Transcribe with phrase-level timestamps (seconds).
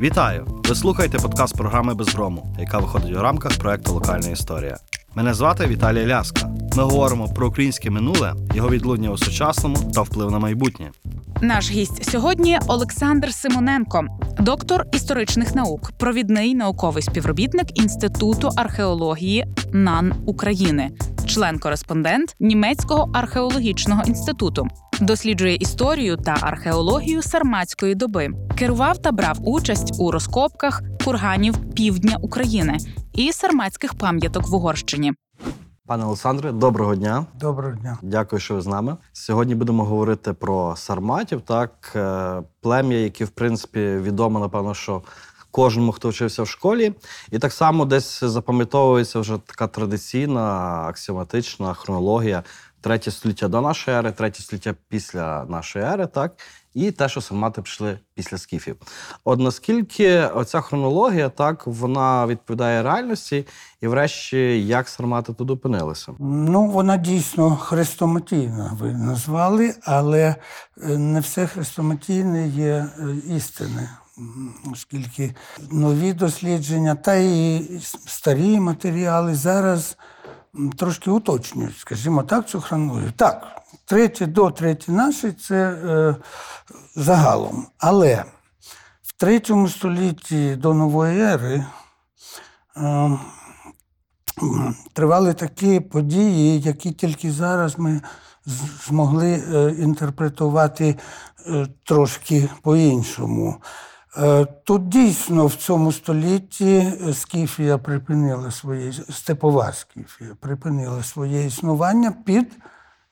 [0.00, 0.46] Вітаю!
[0.68, 4.76] Ви слухаєте подкаст програми Безброму, яка виходить у рамках проекту Локальна історія.
[5.14, 6.50] Мене звати Віталій Ляска.
[6.76, 10.90] Ми говоримо про українське минуле, його відлуння у сучасному та вплив на майбутнє.
[11.40, 14.04] Наш гість сьогодні Олександр Симоненко,
[14.40, 20.90] доктор історичних наук, провідний науковий співробітник Інституту археології НАН України,
[21.26, 24.68] член-кореспондент Німецького археологічного інституту.
[25.00, 28.28] Досліджує історію та археологію сарматської доби.
[28.58, 32.78] Керував та брав участь у розкопках курганів півдня України
[33.12, 35.12] і сарматських пам'яток в Угорщині.
[35.86, 37.26] Пане Олександре, доброго дня.
[37.40, 37.98] Доброго дня.
[38.02, 38.96] Дякую, що ви з нами.
[39.12, 45.02] Сьогодні будемо говорити про сарматів, так е, плем'я, яке в принципі відомо, напевно, що
[45.50, 46.92] кожному, хто вчився в школі,
[47.30, 50.42] і так само десь запам'ятовується вже така традиційна
[50.88, 52.42] аксіоматична хронологія.
[52.80, 56.32] Третє століття до нашої ери, третє століття після нашої ери, так
[56.74, 58.76] і те, що сармати пішли після скіфів.
[59.24, 63.46] От наскільки оця хронологія, так вона відповідає реальності,
[63.80, 66.12] і врешті як сармати тут опинилися?
[66.18, 70.34] Ну, вона дійсно хрестоматійна, ви назвали, але
[70.82, 73.88] е, не все хрестоматійне є е, істини.
[74.72, 75.34] Оскільки
[75.70, 77.66] нові дослідження та і
[78.06, 79.96] старі матеріали зараз
[80.76, 83.12] трошки уточнюють, скажімо так, цю хронологію.
[83.16, 86.16] Так, третє до третє наші це е,
[86.96, 87.66] загалом.
[87.78, 88.24] Але
[89.02, 91.66] в третьому столітті до нової ери.
[92.76, 93.18] Е,
[94.92, 98.00] тривали такі події, які тільки зараз ми
[98.86, 100.96] змогли е, інтерпретувати
[101.46, 103.56] е, трошки по-іншому.
[104.16, 112.14] Е, Тут дійсно в цьому столітті е, Скіфія припинила своє степова Скіфія припинила своє існування
[112.24, 112.56] під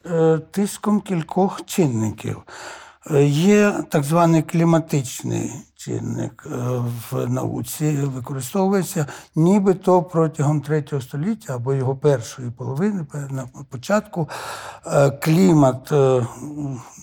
[0.06, 2.42] е, тиском кількох чинників.
[3.20, 6.46] Є так званий кліматичний чинник
[7.10, 14.28] в науці, використовується нібито протягом третього століття або його першої половини, на початку,
[15.22, 15.92] клімат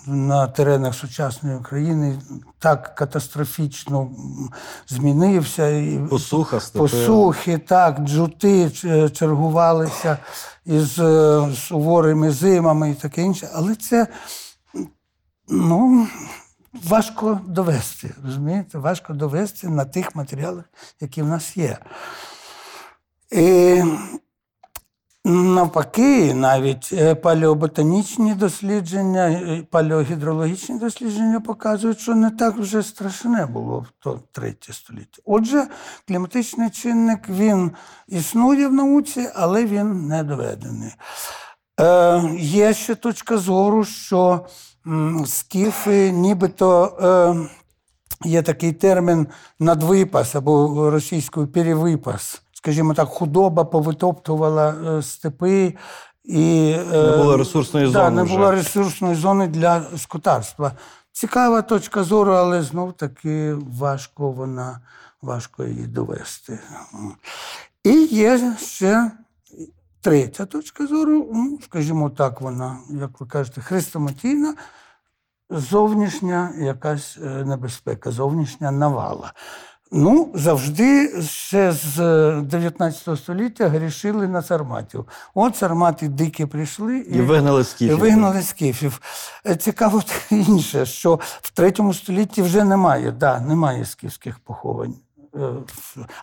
[0.07, 2.19] на теренах сучасної України
[2.59, 4.11] так катастрофічно
[4.87, 5.69] змінився.
[5.69, 6.79] і Посуха, степи.
[6.79, 8.69] Посухи, так, джути
[9.13, 10.17] чергувалися
[10.65, 13.49] із е, суворими зимами і таке інше.
[13.53, 14.07] Але це
[15.49, 16.07] ну,
[16.73, 18.15] важко довести.
[18.25, 18.77] Розумієте?
[18.77, 20.65] Важко довести на тих матеріалах,
[21.01, 21.77] які в нас є.
[23.31, 23.83] І
[25.25, 33.79] навпаки, навіть е, палеоботанічні дослідження, е, палеогідрологічні дослідження показують, що не так вже страшне було
[33.79, 35.21] в то третє століття.
[35.25, 35.67] Отже,
[36.07, 37.71] кліматичний чинник він
[38.07, 40.91] існує в науці, але він не доведений.
[41.79, 44.45] Е, є ще точка зору, що
[45.25, 46.97] скіфи нібито.
[47.49, 47.49] Е,
[48.25, 49.27] Є такий термін
[49.59, 52.42] надвипас або російською перевипас.
[52.63, 55.75] Скажімо так, худоба повитоптувала е, степи
[56.23, 58.35] і е, Не було ресурсної да, зони не вже.
[58.35, 60.71] було ресурсної зони для скотарства.
[61.11, 64.79] Цікава точка зору, але знов таки важко вона
[65.21, 66.59] важко її довести.
[67.83, 69.11] І є ще
[70.01, 74.55] третя точка зору, ну, скажімо так, вона, як ви кажете, хрестоматійна,
[75.49, 79.33] зовнішня якась е, небезпека, зовнішня навала.
[79.95, 85.05] Ну, завжди ще з е, 19 століття грішили на сарматів.
[85.33, 87.97] От сармати дикі прийшли І вигнали скіфів.
[87.97, 89.01] і вигнали скіфів.
[89.45, 94.95] Е, Цікаво інше, що в третьому столітті вже немає, да, немає скіфських поховань,
[95.35, 95.39] е,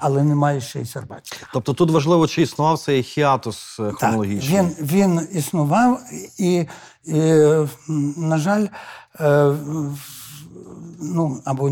[0.00, 1.48] але немає ще й сарматських.
[1.53, 6.00] Тобто тут важливо, чи існував цей хіатус е, Так, він, він існував,
[6.38, 6.66] і,
[7.04, 7.25] і
[8.16, 8.66] на жаль,
[9.20, 9.54] е,
[11.00, 11.71] ну або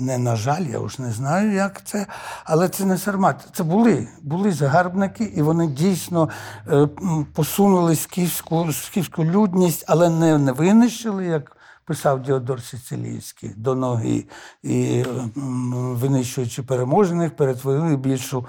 [0.00, 2.06] не на жаль, я ж не знаю, як це,
[2.44, 3.44] але це не сармати.
[3.52, 6.28] Це були, були загарбники, і вони дійсно
[6.68, 6.88] е,
[7.34, 14.24] посунули скіфську, скіфську людність, але не, не винищили, як писав Діодор Сицилійський до ноги,
[14.62, 15.04] і
[15.36, 18.46] м, винищуючи переможених, перетворили більшу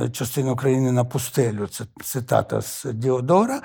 [0.00, 1.66] е, частину країни на пустелю.
[1.66, 3.60] Це цитата з Діодора.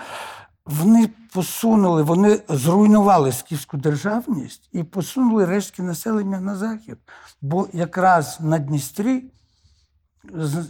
[0.65, 6.97] Вони посунули, вони зруйнували скіфську державність і посунули рештки населення на захід.
[7.41, 9.23] Бо якраз на Дністрі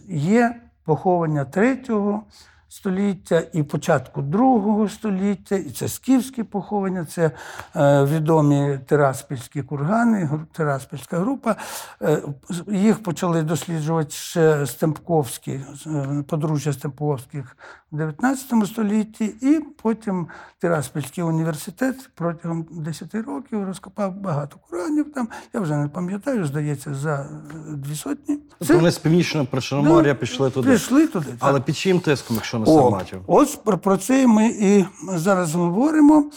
[0.07, 2.23] є поховання третього
[2.71, 7.31] століття і початку другого століття, і це скіфські поховання, це
[7.75, 11.55] е, відомі Тераспільські кургани, Тераспільська група.
[12.01, 12.21] Е,
[12.67, 15.51] їх почали досліджувати ще Стемпковські,
[15.87, 17.57] е, подружжя Стемпковських
[17.91, 20.27] в 19 столітті, і потім
[20.59, 25.27] Тираспільський університет протягом 10 років розкопав багато Коранів там.
[25.53, 27.29] Я вже не пам'ятаю, здається, за
[27.69, 28.39] дві сотні.
[28.59, 30.71] Тобто вони з північного Причорномор'я пішли туди.
[30.71, 31.25] Пішли туди.
[31.25, 31.35] так.
[31.39, 33.21] Але під чим тиском, якщо не сарматів?
[33.27, 36.31] ось про, про це ми і зараз говоримо.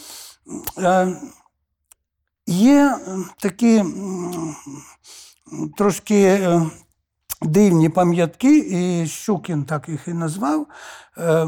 [0.77, 1.17] Е,
[2.47, 2.97] є
[3.39, 3.83] такі
[5.77, 6.61] трошки е,
[7.45, 10.67] дивні пам'ятки, і Щукін так їх і назвав.
[11.17, 11.47] Е,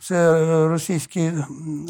[0.00, 1.32] Це російський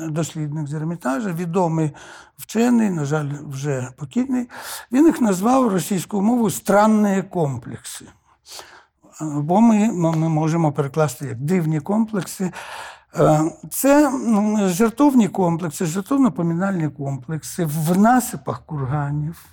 [0.08, 1.90] дослідник з Ермітажа, відомий
[2.38, 4.48] вчений, на жаль, вже покійний.
[4.92, 8.04] Він їх назвав російською мовою странні комплекси.
[9.20, 12.52] Бо ми, ми можемо перекласти як дивні комплекси.
[13.18, 14.12] Е, Це
[14.68, 19.44] жертовні комплекси, жертовно-помінальні комплекси в насипах курганів,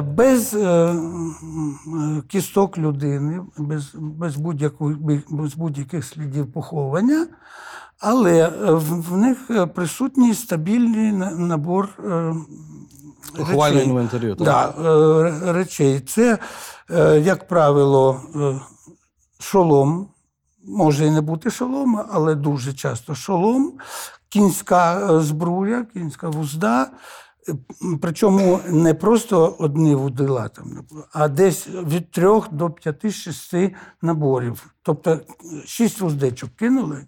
[0.00, 4.36] без е, м, е, кісток людини, без, без,
[5.28, 7.26] без будь-яких слідів поховання,
[7.98, 9.38] але е, в, в них
[9.74, 11.88] присутній стабільний набор.
[13.38, 13.84] речей.
[13.84, 14.34] інвентарю.
[14.34, 14.44] так?
[14.44, 16.00] Да, речей.
[16.00, 16.38] Це,
[17.22, 18.20] як правило,
[19.40, 20.08] шолом.
[20.64, 23.72] Може і не бути шолома, але дуже часто шолом,
[24.28, 26.90] кінська збруя, кінська вузда.
[28.00, 30.50] Причому не просто одні вудила,
[31.12, 34.66] а десь від трьох до п'яти-шести наборів.
[34.82, 35.20] Тобто е,
[35.66, 37.06] шість вуздечок кинули.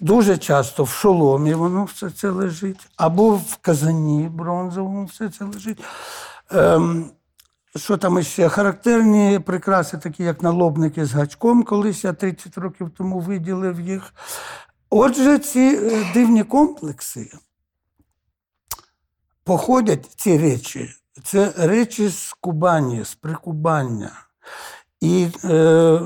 [0.00, 5.84] Дуже часто в шоломі воно все це лежить, або в казані бронзовому все це лежить.
[6.50, 7.10] Ем,
[7.76, 8.48] що там ще?
[8.48, 14.14] Характерні прикраси, такі як налобники з гачком, колись я 30 років тому виділив їх.
[14.90, 17.30] Отже, ці е, дивні комплекси
[19.48, 20.90] походять ці речі.
[21.24, 24.10] Це речі з Кубані, з прикубання.
[25.00, 26.00] І е,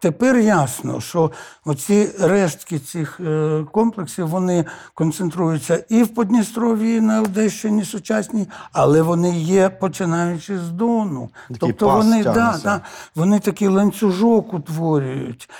[0.00, 1.30] тепер ясно, що
[1.64, 9.02] оці рештки цих е, комплексів вони концентруються і в Подністров'ї, і на Одещині сучасній, але
[9.02, 11.28] вони є починаючи з Дону.
[11.48, 12.80] Такий тобто вони, да, да,
[13.14, 15.50] вони такий ланцюжок утворюють.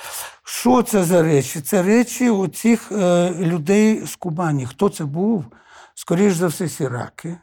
[0.45, 1.61] Що це за речі?
[1.61, 4.67] Це речі оцих е, людей з Кубані.
[4.67, 5.45] Хто це був?
[6.01, 7.37] Скоріш за все, сіраки,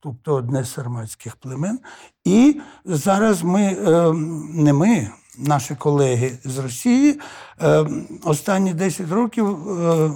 [0.00, 1.78] тобто одне з сарматських племен.
[2.24, 4.12] І зараз ми, е,
[4.54, 7.20] не ми, наші колеги з Росії,
[7.62, 7.86] е,
[8.24, 10.10] останні 10 років е,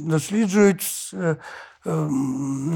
[0.00, 1.36] досліджують е,
[1.86, 1.90] е,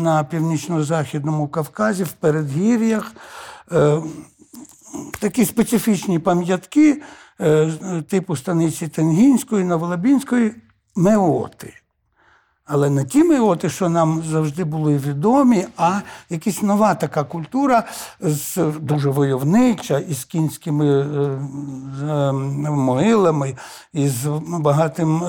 [0.03, 3.13] на північно-західному Кавказі, в передгір'ях.
[5.21, 7.03] Такі специфічні пам'ятки
[7.41, 7.73] е,
[8.09, 10.55] типу станиці Тенгінської, Новолабінської
[10.97, 11.84] меоти.
[12.67, 16.01] Але не ті меоти, що нам завжди були відомі, а
[16.31, 17.85] якась нова така культура
[18.21, 21.39] з дуже войовнича, із кінськими е,
[21.99, 22.33] з, е,
[22.71, 23.57] могилами,
[23.93, 25.23] із багатим.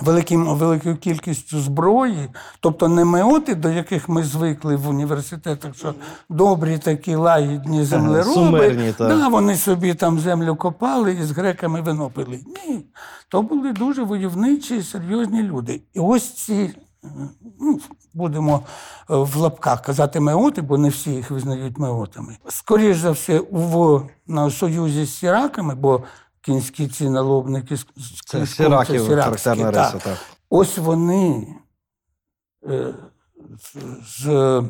[0.00, 2.28] Великим, великою кількістю зброї,
[2.60, 5.94] тобто не меоти, до яких ми звикли в університетах, що
[6.28, 9.08] добрі такі лагідні землероби, так.
[9.08, 12.40] да, вони собі там землю копали і з греками вино пили.
[12.46, 12.84] Ні,
[13.28, 15.80] то були дуже войовничі, серйозні люди.
[15.94, 16.74] І ось ці,
[17.04, 17.08] е,
[17.60, 17.80] ну,
[18.14, 22.36] будемо е, в лапках казати меоти, бо не всі їх визнають меотами.
[22.48, 26.02] Скоріш за все, в на союзі з сіраками, бо
[26.42, 27.86] кінські ці налобники з-
[28.26, 29.98] Це сіраків характерна риса.
[30.04, 30.18] Так.
[30.50, 31.54] Ось вони
[32.68, 32.94] е,
[33.58, 33.76] з,
[34.20, 34.62] з,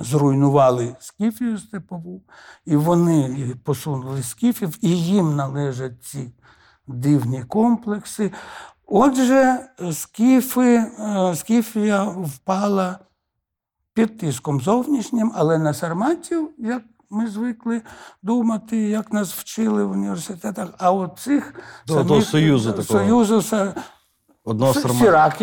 [0.00, 2.22] зруйнували Скіфію степову,
[2.64, 6.32] і вони посунули Скіфів, і їм належать ці
[6.86, 8.32] дивні комплекси.
[8.86, 9.58] Отже,
[9.92, 12.98] скіфи, е, Скіфія впала
[13.94, 17.82] під тиском зовнішнім, але на сарматів, як ми звикли
[18.22, 21.54] думати, як нас вчили в університетах, а от цих
[21.86, 22.98] До- до Союзу такого.
[22.98, 23.42] Союзу
[24.44, 24.74] Одного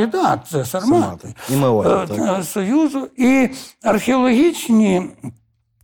[0.08, 1.02] так, це сармати.
[1.02, 1.36] Сармати.
[1.50, 1.56] І
[2.04, 2.40] Е, так.
[2.40, 3.08] е, Союзу.
[3.18, 3.50] І
[3.84, 5.10] археологічні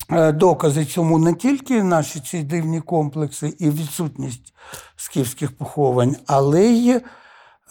[0.09, 4.53] е, докази цьому не тільки наші ці дивні комплекси і відсутність
[4.95, 7.01] скіфських поховань, але й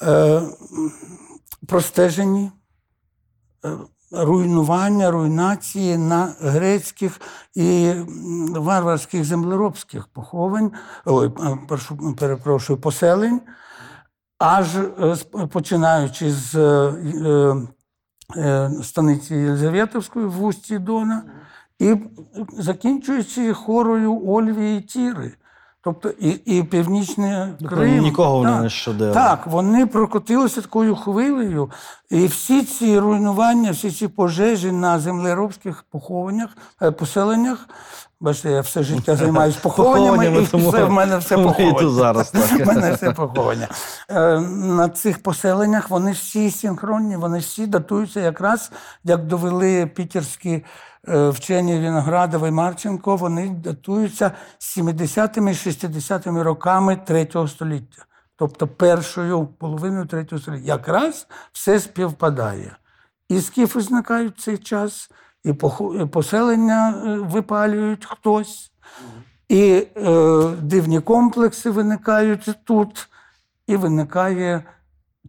[0.02, 0.42] е,
[1.69, 2.50] простежені
[4.12, 7.21] руйнування, руйнації на грецьких
[7.54, 7.92] і
[8.57, 10.73] варварських землеробських поховань,
[11.04, 11.31] ой,
[11.69, 13.40] прошу- перепрошую, поселень
[14.38, 15.16] аж е,
[15.52, 17.57] починаючи з е,
[18.37, 21.23] е, станиці Єлизаветовської в усті Дона
[21.78, 21.97] і
[22.59, 25.35] закінчуючи хорою Ольвії і Тіри.
[25.84, 28.02] Тобто і, і Північний Тобто Крим.
[28.02, 28.62] нікого вони Так.
[28.62, 29.12] не щадили.
[29.14, 31.70] Так, вони прокотилися такою хвилею.
[32.10, 36.48] І всі ці руйнування, всі ці пожежі на землеробських похованнях,
[36.82, 37.68] е, поселеннях
[38.20, 41.88] Бачите, я все життя займаюся похованнями, Похованнями, і все в мене все поховання.
[41.90, 42.50] зараз, так.
[42.60, 43.68] В мене все поховання.
[44.10, 48.72] Е, На цих поселеннях вони всі синхронні, вони всі датуються якраз,
[49.04, 50.64] як довели пітерські
[51.09, 58.04] вчені Віноградова і Марченко, вони датуються 70-ми і 60-ми роками третього століття.
[58.37, 60.66] Тобто першою половиною третього століття.
[60.66, 62.76] Якраз все співпадає.
[63.28, 65.11] І скіфи зникають в цей час,
[65.44, 65.52] і
[66.06, 68.73] поселення е, випалюють хтось,
[69.49, 73.09] і е, дивні комплекси виникають тут,
[73.66, 74.64] і виникає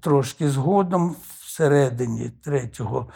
[0.01, 1.15] трошки згодом
[1.57, 3.07] всередині третього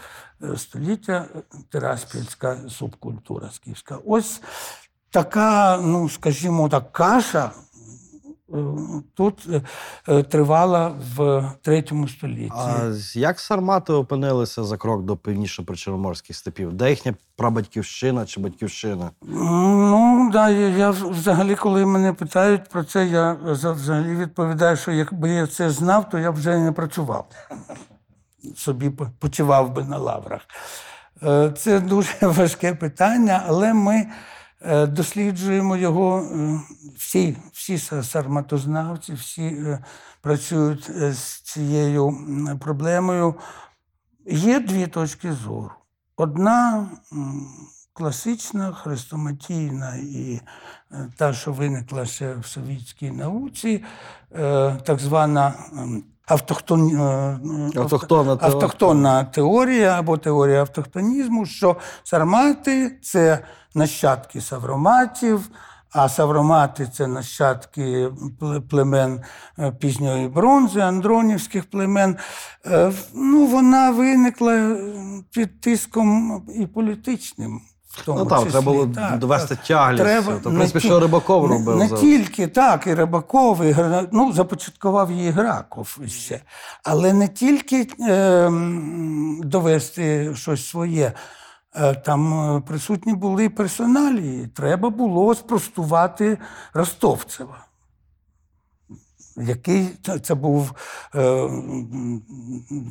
[0.44, 1.40] е, століття е,
[1.70, 3.98] Тераспільська субкультура скіфська.
[4.06, 4.42] Ось
[5.10, 7.52] така, ну скажімо так, каша.
[8.54, 8.58] е,
[9.14, 9.48] Тут
[10.30, 12.52] тривала в третьому столітті.
[12.56, 16.74] А як сармати опинилися за крок до північно-причорноморських степів?
[16.74, 19.12] Де їхня прабатьківщина чи батьківщина?
[19.22, 25.30] Ну, да, я, я взагалі, коли мене питають про це, я взагалі відповідаю, що якби
[25.30, 27.28] я це знав, то я б вже не працював.
[28.56, 28.90] Собі
[29.20, 30.42] почував би на лаврах.
[31.24, 34.08] Е, Це дуже важке питання, але ми
[34.62, 36.60] е, досліджуємо його е,
[36.98, 39.78] всі, всі сарматознавці, всі
[40.22, 42.18] працюють з цією
[42.60, 43.36] проблемою.
[44.26, 45.72] Є дві точки зору.
[46.16, 46.88] Одна
[47.94, 50.42] класична, хрестоматійна і
[51.18, 53.84] та, що виникла ще в совітській науці,
[54.84, 55.54] так звана
[56.28, 57.40] автохтон, е,
[57.76, 58.56] е, Автохтонна теорія.
[58.56, 63.40] автохтонна теорія або теорія автохтонізму, що сармати це
[63.76, 65.50] нащадки савроматів.
[65.92, 68.10] А савромати це нащадки
[68.70, 69.22] племен
[69.60, 72.18] е, пізньої бронзи, андронівських племен.
[73.14, 74.78] Ну, вона виникла
[75.32, 77.62] під тиском і політичним.
[78.06, 78.52] Тому Ну так, числі.
[78.52, 79.66] треба було Так, довести так.
[79.66, 80.04] тяглість.
[80.04, 81.78] Треба То, в принципі, що Рибаков не- робив.
[81.78, 83.76] Не за- тільки так, і Рибаков, і
[84.12, 86.42] ну, започаткував її Граков ще.
[86.84, 88.52] Але не тільки е,
[89.44, 91.14] довести щось своє.
[91.76, 94.48] Е, Там е, присутні були персоналії.
[94.48, 96.38] Треба було спростувати
[96.74, 97.58] Ростовцева
[99.42, 100.72] який це- це був
[101.16, 101.50] е,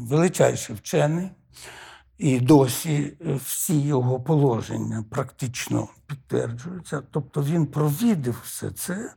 [0.08, 1.28] величайший вчений,
[2.18, 7.02] і досі е, всі його положення практично підтверджуються.
[7.10, 9.12] Тобто він провідив все це.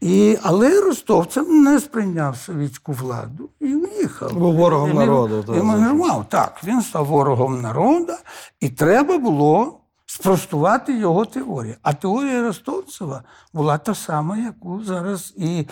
[0.00, 4.32] І, але Ростовцев не сприйняв совітську владу і уїхав.
[4.34, 6.60] Був ворогом І народу, так, Емігрував, так.
[6.64, 8.12] Він став ворогом народу,
[8.60, 11.74] і треба було спростувати його теорію.
[11.82, 15.66] А теорія Ростовцева була та сама, яку зараз і.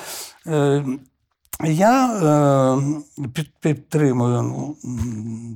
[0.46, 0.84] Е,
[1.64, 2.06] я
[3.18, 4.76] е, підтримую, ну,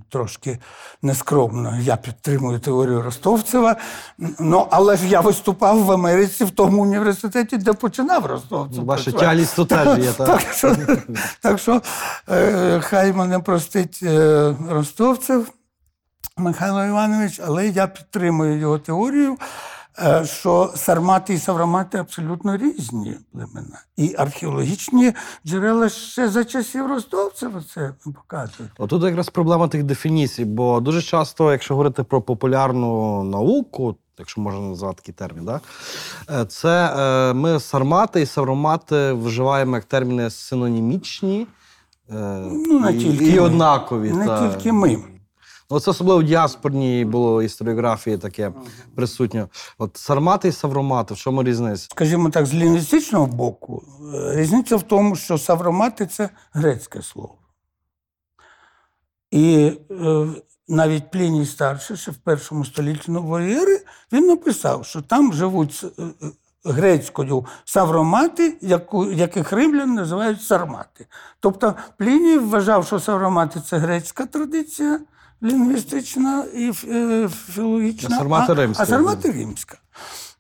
[0.09, 0.59] трошки
[1.03, 3.77] нескромно, я підтримую теорію Ростовцева,
[4.39, 8.85] ну, але ж я виступав в Америці в тому університеті, де починав Ростовцев.
[8.85, 10.27] Ваша тяглість тут теж є, так?
[10.27, 10.77] Так що,
[11.41, 11.83] так що
[12.29, 15.53] е, хай мене простить е, Ростовцев
[16.37, 19.37] Михайло Іванович, але я підтримую його теорію, е,
[20.25, 23.81] що сармати і савромати абсолютно різні племена.
[23.97, 25.13] І археологічні
[25.47, 28.73] джерела ще за часів Ростовцева це показують.
[28.79, 34.61] Отут якраз проблема тих дефініцій, бо дуже часто, якщо говорити про популярну науку, якщо можна
[34.61, 35.61] назвати такий термін, да?
[36.41, 41.47] е, це е, ми сармати і савромати вживаємо як терміни синонімічні
[42.11, 42.15] е,
[42.67, 44.13] Ну, не і, тільки і однакові.
[44.13, 44.49] Не та.
[44.49, 44.99] тільки ми.
[45.73, 48.53] Ну, це особливо в діаспорній було історіографії таке
[48.95, 49.47] присутнє.
[49.79, 51.89] От сармати і савромати, в чому різниця?
[51.91, 53.83] Скажімо так, з лінгвістичного боку,
[54.15, 57.35] е, різниця в тому, що савромати це грецьке слово.
[59.31, 60.27] І е,
[60.69, 63.81] навіть Пліній старший, ще в першому столітті нової ери,
[64.13, 66.31] він написав, що там живуть е, е,
[66.65, 71.07] грецькою савромати, яку, яких римлян називають сармати.
[71.41, 75.01] Тобто Пліній вважав, що савромати це грецька традиція
[75.43, 78.83] лінгвістична і е, філологічна, А римська.
[78.83, 79.79] а сармати римська.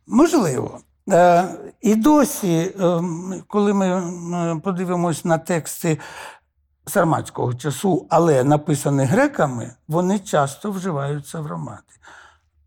[0.06, 0.80] Можливо.
[1.10, 1.48] Е,
[1.80, 3.02] І досі, е,
[3.46, 5.98] коли ми подивимось на тексти
[6.86, 11.94] сарматського часу, але написані греками, вони часто вживають савромати.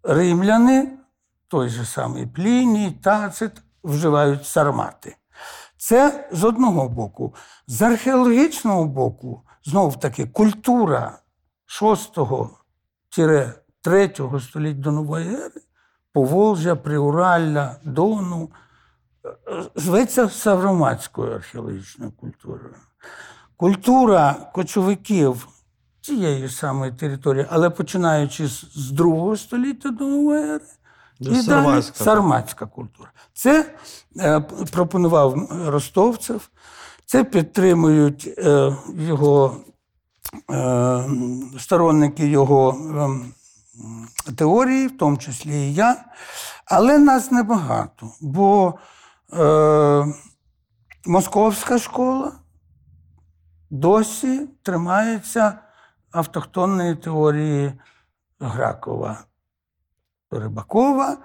[0.04, 0.92] Римляни,
[1.48, 3.52] той же самий Пліній, Тацит,
[3.84, 5.16] вживають сармати.
[5.78, 7.34] Це з одного боку.
[7.68, 11.20] З археологічного боку, знов таки, культура
[11.68, 15.62] 6-3 століття до нової ери,
[16.14, 18.50] Поволжя, Приуралля, Дону,
[19.26, 19.30] е,
[19.76, 22.76] зветься савроматською археологічною культурою.
[23.58, 25.48] Культура кочовиків
[26.02, 30.66] тієї самої території, але починаючи з другого століття до нової ери,
[31.20, 32.66] І далі Сарматська.
[32.66, 33.12] культура.
[33.34, 33.76] Це
[34.20, 34.40] е,
[34.72, 36.50] пропонував Ростовцев,
[37.06, 39.58] це підтримують е, його
[41.60, 43.34] сторонники його ем,
[44.36, 46.06] теорії, в тому числі і я.
[46.66, 48.74] Але нас небагато, бо
[49.34, 50.06] е,
[51.06, 52.32] московська школа
[53.70, 55.60] досі тримається
[56.12, 57.74] автохтонної теорії
[58.40, 59.20] Гракова,
[60.32, 61.18] Рибакова.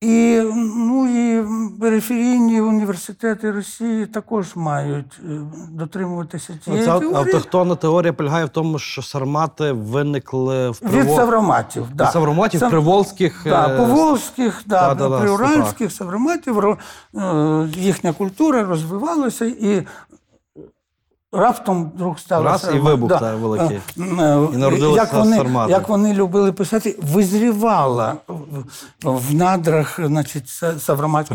[0.00, 0.42] І,
[0.76, 1.44] ну, і
[1.80, 5.40] периферійні університети Росії також мають е,
[5.70, 7.14] дотримуватися цієї Ця теорії.
[7.18, 11.86] автохтонна теорія полягає в тому, що сармати виникли в Від савроматів.
[11.94, 12.04] Да.
[12.04, 13.40] від савроматів, Сам- приволзьких.
[13.44, 16.76] Да, е, поволзьких, да, да-да-да, приуральських, савроматів, ро-
[17.16, 19.86] е, їхня культура розвивалася і
[21.32, 23.34] раптом вдруг стала Раз і вибух Да.
[23.34, 23.76] великий.
[23.76, 25.72] Е, е, І народилися як вони, сармати.
[25.72, 28.14] як вони любили писати, визрівала
[29.02, 31.34] в, надрах значить, са- савроматська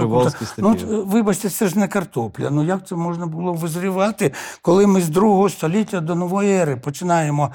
[0.58, 2.50] Ну, вибачте, це ж не картопля.
[2.50, 7.52] Ну як це можна було визрівати, коли ми з другого століття до нової ери починаємо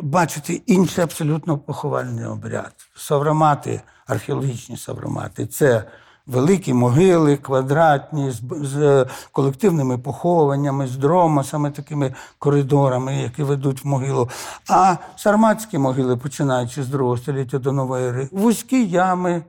[0.00, 2.72] бачити інший абсолютно поховальний обряд.
[2.96, 5.84] Савромати, археологічні савромати це
[6.30, 14.28] великі могили, квадратні, з, з колективними похованнями, з дромосами, такими коридорами, які ведуть в могилу.
[14.68, 19.42] А сарматські могили, починаючи з другого століття до нової ери, вузькі ями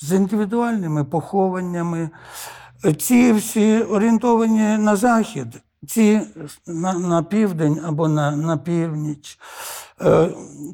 [0.00, 2.10] з індивідуальними похованнями.
[2.98, 5.46] Ці всі орієнтовані на захід,
[5.86, 6.20] ці
[6.66, 9.38] на, на південь або на, на північ.
[10.02, 10.28] Е,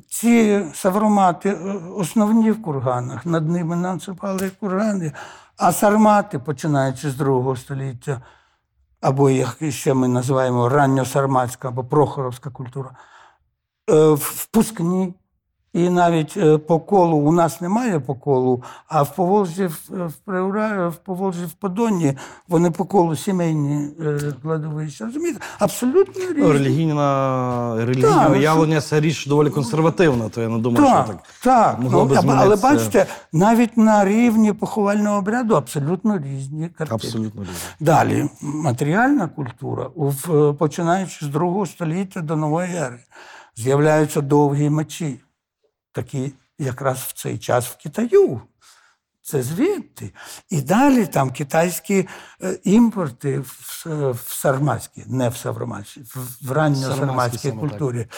[0.08, 1.56] Ці савромати е,
[1.96, 5.12] основні в курганах, над ними насипали кургани,
[5.56, 8.22] а сармати, починаючи з другого століття,
[9.00, 12.90] або як ще ми називаємо ранньосарматська або прохоровська культура,
[13.90, 15.14] е, впускні.
[15.73, 20.88] І навіть е, по колу у нас немає по колу, а в Поволжі, в, Приура-
[20.88, 22.16] в Поволжі, в Подонні
[22.49, 25.04] вони по колу сімейні е, кладовища.
[25.04, 25.40] Розумієте?
[25.58, 26.52] Абсолютно Ну, різні.
[26.52, 31.23] релігійна, релігійне ну, уявлення це річ доволі консервативна, то я не думаю, Так, що так.
[31.44, 31.78] так.
[31.80, 36.94] могло Ну, би а- але бачите, навіть на рівні поховального обряду абсолютно різні картини.
[36.94, 37.54] Абсолютно різне.
[37.81, 39.87] Далі, матеріальна культура,
[40.59, 42.98] починаючи з другого століття до нової ери,
[43.57, 45.20] з'являються довгі мечі,
[45.96, 48.40] такі якраз в цей час в Китаю.
[49.22, 50.12] Це звідти.
[50.50, 52.09] І далі там китайські
[52.42, 56.00] е, імпорти в, сарматській, не в савроматській,
[56.42, 58.09] в, ранньосарматській Сарматській саме так.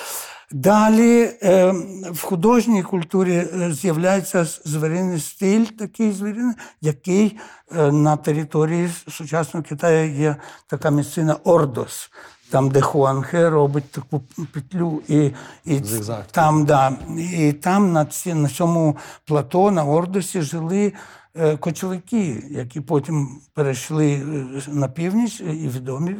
[0.53, 1.73] Далі е,
[2.13, 7.39] в художній культурі е, з'являється звіриний стиль, такий звіриний, який
[7.77, 12.11] е, на території сучасного Китаю є така місцина Ордос.
[12.51, 15.31] Там, де Хуанхе робить таку петлю, і,
[15.65, 16.25] і Зигзаг.
[16.31, 20.93] там, да, і там на, ці, на цьому плато, на Ордосі, жили
[21.35, 24.23] е, кочовики, які потім перейшли
[24.69, 26.17] на північ і відомі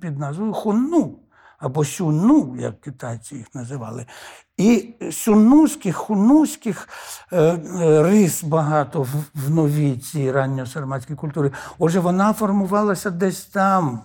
[0.00, 1.18] під назвою Хунну
[1.64, 4.06] або Сюну, як китайці їх називали.
[4.56, 6.88] І сюнуських, хунуських
[7.32, 9.02] е, е, рис багато
[9.34, 11.50] в, новій цій ранньосарматській культурі.
[11.78, 14.00] Отже, вона формувалася десь там,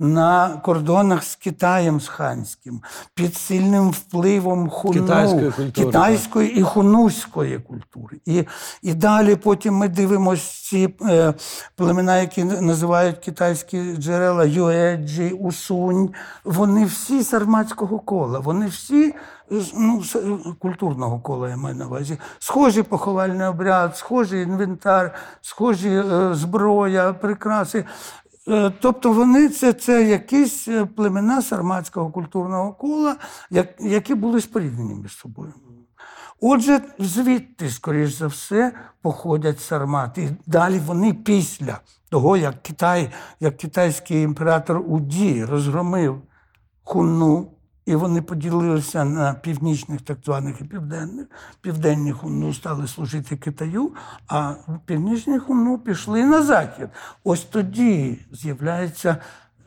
[0.00, 2.82] на кордонах з Китаєм з ханським,
[3.14, 8.20] під сильним впливом хуну, Китайської культури, китайської і хунуської культури.
[8.26, 8.44] І,
[8.82, 11.34] і далі потім ми дивимося ці е,
[11.76, 16.10] племена, які називають китайські джерела Юеджі, Усунь.
[16.44, 19.14] Вони всі сарматського кола, вони всі
[19.74, 20.02] ну,
[20.58, 22.18] культурного кола, я маю на увазі.
[22.38, 27.84] Схожий поховальний обряд, схожий інвентар, схожі е, зброя, прикраси.
[28.48, 33.16] Е, Тобто вони це, це якісь е, племена сарматського культурного кола,
[33.50, 35.52] як, які були споріднені між собою.
[36.40, 38.72] Отже, звідти, скоріш за все,
[39.02, 40.22] походять сармати.
[40.22, 46.22] І далі вони після того, як Китай, як китайський імператор Уді розгромив
[46.84, 47.52] хунну,
[47.90, 51.26] і вони поділилися на північних, так званих і південних.
[51.60, 53.92] Південні хунну стали служити Китаю,
[54.28, 56.88] а північні хунну пішли на захід.
[57.24, 59.16] Ось тоді з'являється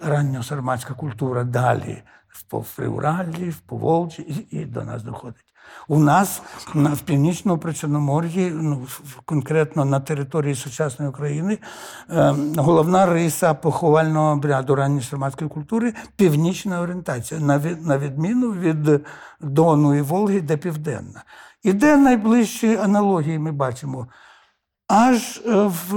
[0.02, 5.53] ранньосарматська культура далі в Приуралі, в Поволжі і, і до нас доходить.
[5.88, 6.42] У нас
[6.76, 8.88] в північному Причорномор'ї, ну,
[9.26, 11.58] конкретно на території сучасної України,
[12.10, 19.06] е, головна риса поховального обряду ранньої сарматської культури північна орієнтація, на, відміну від
[19.42, 21.24] Дону і Волги, де південна.
[21.64, 24.08] І де найближчі аналогії ми бачимо?
[24.88, 25.94] Аж е, в,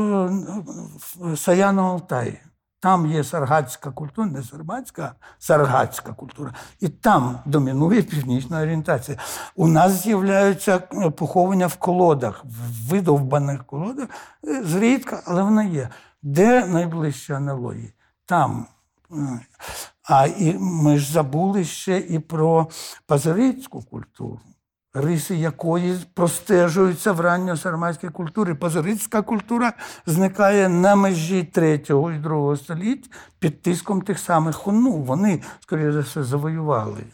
[1.16, 2.38] в Саяно-Алтаї.
[2.80, 6.54] Там є саргатська культура, не сарматська, а саргатська культура.
[6.80, 9.18] І там домінує північна орієнтація.
[9.54, 14.08] У нас з'являються е, поховання в колодах, в видовбаних колодах,
[14.44, 15.88] е, зрідка, але вона є.
[16.22, 17.92] Де найближчі аналогії?
[18.26, 18.66] Там.
[19.12, 19.40] Е,
[20.02, 22.68] А і ми ж забули ще і про
[23.06, 24.40] пазарицьку культуру
[24.96, 28.54] риси якої простежуються в ранньосарматській культурі.
[28.54, 29.72] Пазарицька культура
[30.06, 34.92] зникає на межі третього і другого століть під тиском тих самих хуну.
[34.92, 37.04] Вони, скоріше за все, завоювали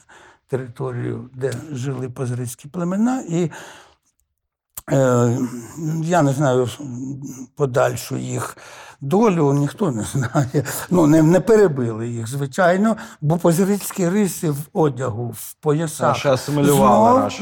[0.47, 3.25] територію, де жили пазарицькі племена.
[3.29, 3.51] І
[4.93, 5.39] е,
[6.03, 6.69] я не знаю
[7.57, 8.57] подальшу їх
[9.03, 10.65] долю, ніхто не знає.
[10.91, 16.29] Ну, не, не перебили їх, звичайно, бо позирицькі риси в одягу, в поясах Наші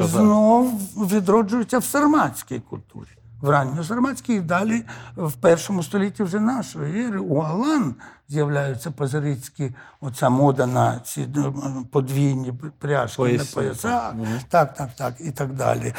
[0.02, 3.08] знов, знов відроджуються в сарматській культурі.
[3.42, 4.82] В ранньосарматській і далі
[5.16, 7.94] в першому столітті вже нашої ери у Алан
[8.28, 11.52] з'являються позирицькі, оця мода на ці е,
[11.92, 14.12] подвійні пряжки Пояси, на поясах.
[14.12, 14.14] так.
[14.48, 15.94] Так, так, так, і так далі.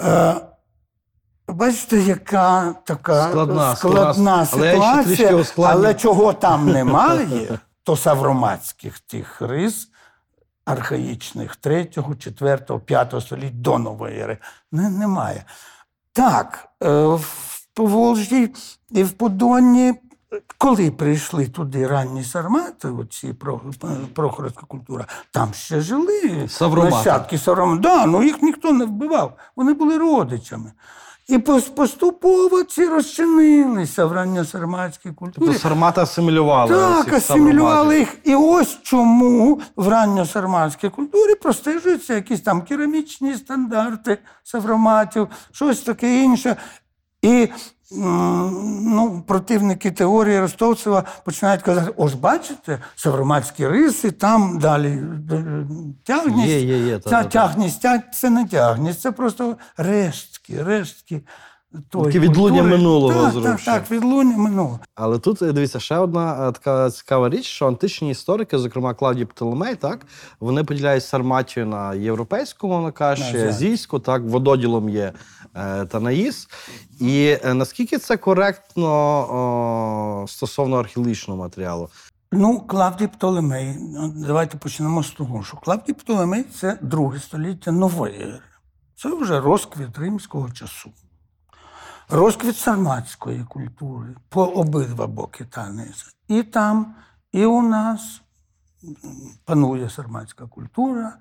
[0.00, 0.34] Е,
[1.48, 4.46] Бачите, яка така Складна, складна.
[4.52, 5.78] Але ситуація, ускладню.
[5.78, 9.88] але чого там немає, то савроматських тих рис
[10.64, 11.86] архаїчних 3,
[12.18, 14.38] 4, 5 століть до нової ери
[14.72, 15.44] не, немає.
[16.12, 18.54] Так, е, в Поволжі
[18.90, 19.94] і в Подонні,
[20.58, 23.60] коли прийшли туди ранні сармати, оці про-
[24.14, 26.48] прохорська культура, там ще жили
[26.90, 27.82] нащадки савромати.
[27.82, 30.72] Да, ну їх ніхто не вбивав, вони були родичами.
[31.28, 35.46] І пос- поступово ці розчинилися в ранньосарматській культурі.
[35.46, 36.74] Тобто сармати асимілювали.
[36.74, 38.16] Так, асимілювали їх.
[38.24, 46.56] І ось чому в ранньосарматській культурі простежуються якісь там керамічні стандарти савроматів, щось таке інше.
[47.22, 47.48] І
[47.90, 54.88] ну, противники теорії Ростовцева починають казати: ось бачите, савроматські риси, там далі
[55.32, 55.66] е,
[56.04, 56.48] тягність.
[56.48, 57.28] Є, є, є, та, та, та.
[57.28, 59.56] тягність, тя- це не тягність, це просто
[60.56, 61.22] рештки, рештки.
[61.90, 63.78] Таке відлуння минулого Так, так, зрушення.
[63.78, 64.80] так, відлуння минулого.
[64.94, 69.24] Але тут е, дивіться, ще одна е, така цікава річ, що античні історики, зокрема Клавдій
[69.24, 70.06] Птоломей, так
[70.40, 75.12] вони поділяють Сарматію на європейську, мовно кажучи, азійську, так вододілом є
[75.54, 76.48] е, Танаїс.
[77.00, 78.88] І е, наскільки це коректно
[80.22, 81.88] о, стосовно археологічного матеріалу?
[82.32, 88.14] Ну, Клавдій Птолемей, ну, давайте почнемо з того, що Клавдій Птолемей це друге століття нової
[88.14, 88.40] ери.
[88.98, 90.92] Це вже розквіт римського часу.
[92.08, 96.04] Розквіт сарматської культури по обидва боки Танеза.
[96.28, 96.94] І там,
[97.32, 98.22] і у нас
[99.44, 101.16] панує сарматська культура,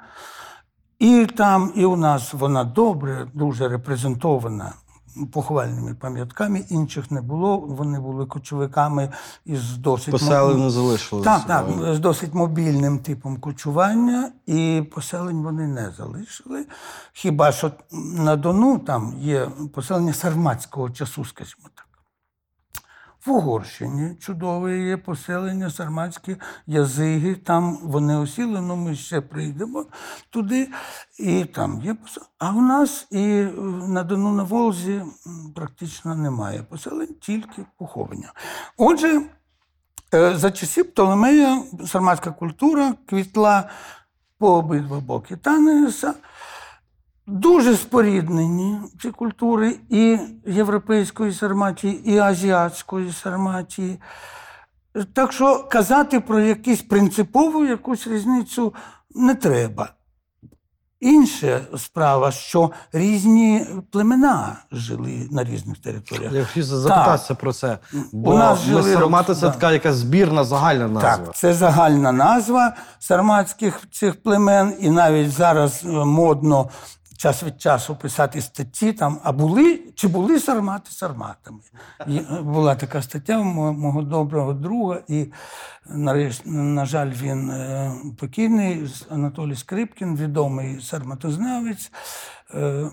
[0.99, 4.73] і там, і у нас вона добре, дуже репрезентована
[5.25, 6.63] поховальними пам'ятками.
[6.69, 7.57] Інших не було.
[7.57, 9.09] Вони були кочовиками
[9.45, 11.29] із досить Поселення не залишилося.
[11.29, 16.65] так, так, з досить мобільним типом кочування, і поселень вони не залишили.
[17.13, 17.71] Хіба що
[18.13, 21.86] на Дону там є поселення сарматського часу, скажімо так.
[23.27, 26.35] В Угорщині чудове є поселення, сарматські
[26.67, 29.85] язиги, там вони осіли, ну ми ще прийдемо
[30.29, 30.69] туди,
[31.19, 32.31] і там є поселення.
[32.39, 33.25] А у нас і
[33.87, 35.01] на Дону на Волзі
[35.55, 38.33] практично немає поселень, тільки поховання.
[38.77, 39.21] Отже,
[40.13, 43.69] Е, За часів Птолемея сарматська культура квітла
[44.37, 46.13] по обидва боки Танеса.
[47.27, 53.99] Дуже споріднені ці культури і європейської сарматії, і азіатської сарматії.
[55.13, 58.73] Так що казати про якусь принципову якусь різницю
[59.15, 59.89] не треба.
[60.99, 66.33] Інша справа, що різні племена жили на різних територіях.
[66.33, 67.77] Я хотів запитатися про це.
[68.11, 71.17] Бо нас ми жили Сармати це така якась збірна загальна назва.
[71.17, 76.69] Так, це загальна назва сарматських цих племен, і навіть зараз е, модно
[77.17, 81.59] час від часу писати статті там, а були чи були сармати сарматами.
[82.07, 85.31] І, е, була така стаття мого доброго друга, і
[85.85, 91.91] нарешті, на жаль, він е, покійний Анатолій Скрипкін, відомий сарматознавець.
[92.53, 92.89] Е,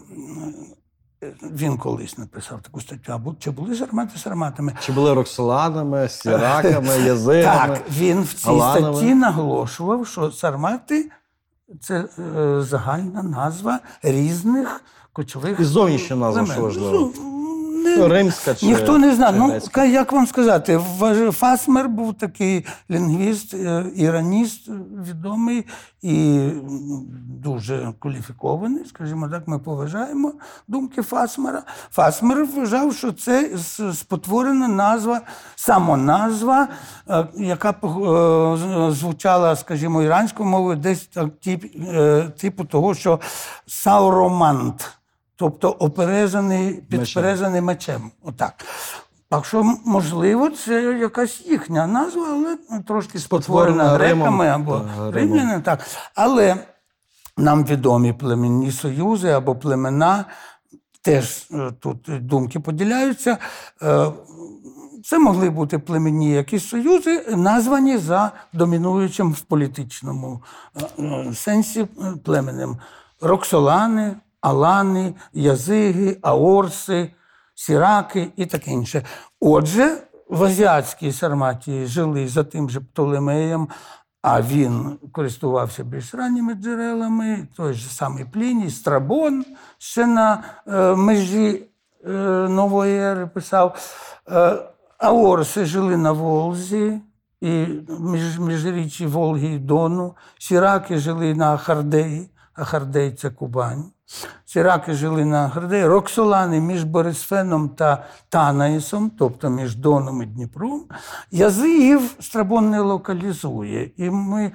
[1.43, 4.73] він колись написав таку статтю, а чи були сармати сарматами?
[4.81, 7.75] Чи були роксоланами, сіраками, язигами?
[7.77, 8.97] Так, він в цій Аланами.
[8.97, 11.11] статті наголошував, що сармати
[11.81, 17.13] це е, загальна назва різних кочових І зовнішня назва, що важливо.
[17.85, 19.35] Не, Ну, римська чи- ніхто не знає.
[19.39, 24.69] Ну, ка- як вам сказати, Важ- Фасмер був такий лінгвіст, е, іраніст
[25.09, 25.65] відомий
[26.03, 27.07] і м,
[27.43, 30.33] дуже кваліфікований, скажімо так, ми поважаємо
[30.69, 31.63] думки Фасмера.
[31.91, 35.21] Фасмер вважав, що це с- спотворена назва,
[35.57, 36.69] самоназва,
[37.11, 38.57] е, яка пох- е,
[38.93, 43.21] з- звучала, скажімо, іранською мовою, десь так, тип, е, типу того, що
[43.67, 44.91] сауромант,
[45.37, 48.11] тобто оперезаний, підперезаний мечем.
[48.23, 48.55] Отак.
[49.31, 55.63] Так що, можливо, це якась їхня назва, але ну, трошки спотворена греками або та, римлянами.
[55.63, 55.81] Так.
[56.15, 56.57] Але
[57.37, 60.25] нам відомі племінні союзи або племена,
[61.03, 63.39] теж е, тут думки поділяються.
[63.83, 64.07] Е,
[65.05, 70.43] Це могли бути племінні якісь союзи, названі за домінуючим в політичному
[70.77, 71.87] е, е, сенсі е,
[72.25, 72.77] племенем.
[73.21, 77.11] Роксолани, Алани, Язиги, Аорси,
[77.55, 79.03] Сіраки і таке інше.
[79.41, 79.97] Отже,
[80.29, 83.69] в азіатській Сарматії жили за тим же Птолемеєм,
[84.23, 89.45] а він користувався більш ранніми джерелами, той же самий Пліній, Страбон
[89.79, 91.63] ще на е, межі
[92.05, 92.11] е,
[92.49, 93.79] нової ери писав.
[94.31, 94.57] Е,
[94.99, 97.01] Аорси жили на Волзі
[97.41, 97.67] і
[98.01, 100.17] між, міжріччі Волги і Дону.
[100.39, 102.31] Сіраки жили на Ахардеї.
[102.55, 103.94] Ахардей це Кубань.
[104.45, 105.87] Сіраки жили на Ахардеї.
[105.87, 110.85] Роксолани між Борисфеном та Танаїсом, тобто між Доном і Дніпром.
[111.31, 113.91] Язигів Страбон не локалізує.
[113.97, 114.53] І ми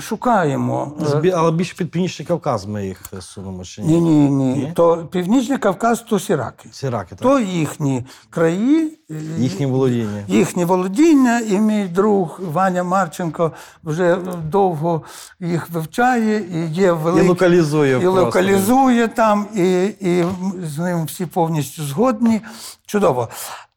[0.00, 0.92] шукаємо.
[1.00, 4.00] Збі- Але більше під Північний Кавказ ми їх сунемо чи ні?
[4.00, 4.72] Ні, ні, ні.
[4.74, 6.68] То Північний Кавказ, то Сіраки.
[6.72, 7.18] Сіраки, так?
[7.18, 10.22] То їхні краї, е, Їхні володіння.
[10.28, 13.52] їхні володіння, і мій друг Ваня Марченко
[13.84, 14.16] вже
[14.50, 15.02] довго
[15.40, 17.28] їх вивчає, і є І великий.
[17.28, 18.24] локалізує І просто.
[18.24, 20.24] локалізує там, і, і
[20.64, 22.40] з ним всі повністю згодні.
[22.86, 23.28] Чудово.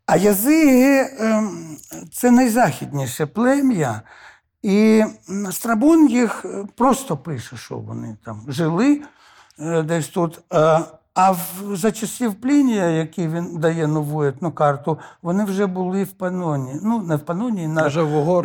[0.05, 1.77] А язиги ем,
[2.13, 4.01] це найзахідніше плем'я.
[4.65, 9.01] І м, Страбон їх е, просто пише, що вони там жили
[9.59, 10.39] е, десь тут.
[10.53, 10.79] Е,
[11.17, 11.39] А в,
[11.75, 16.79] за часів Плінія, який він дає нову етнокарту, вони вже були в Паноні.
[16.83, 17.83] Ну, не в Паноні, на, в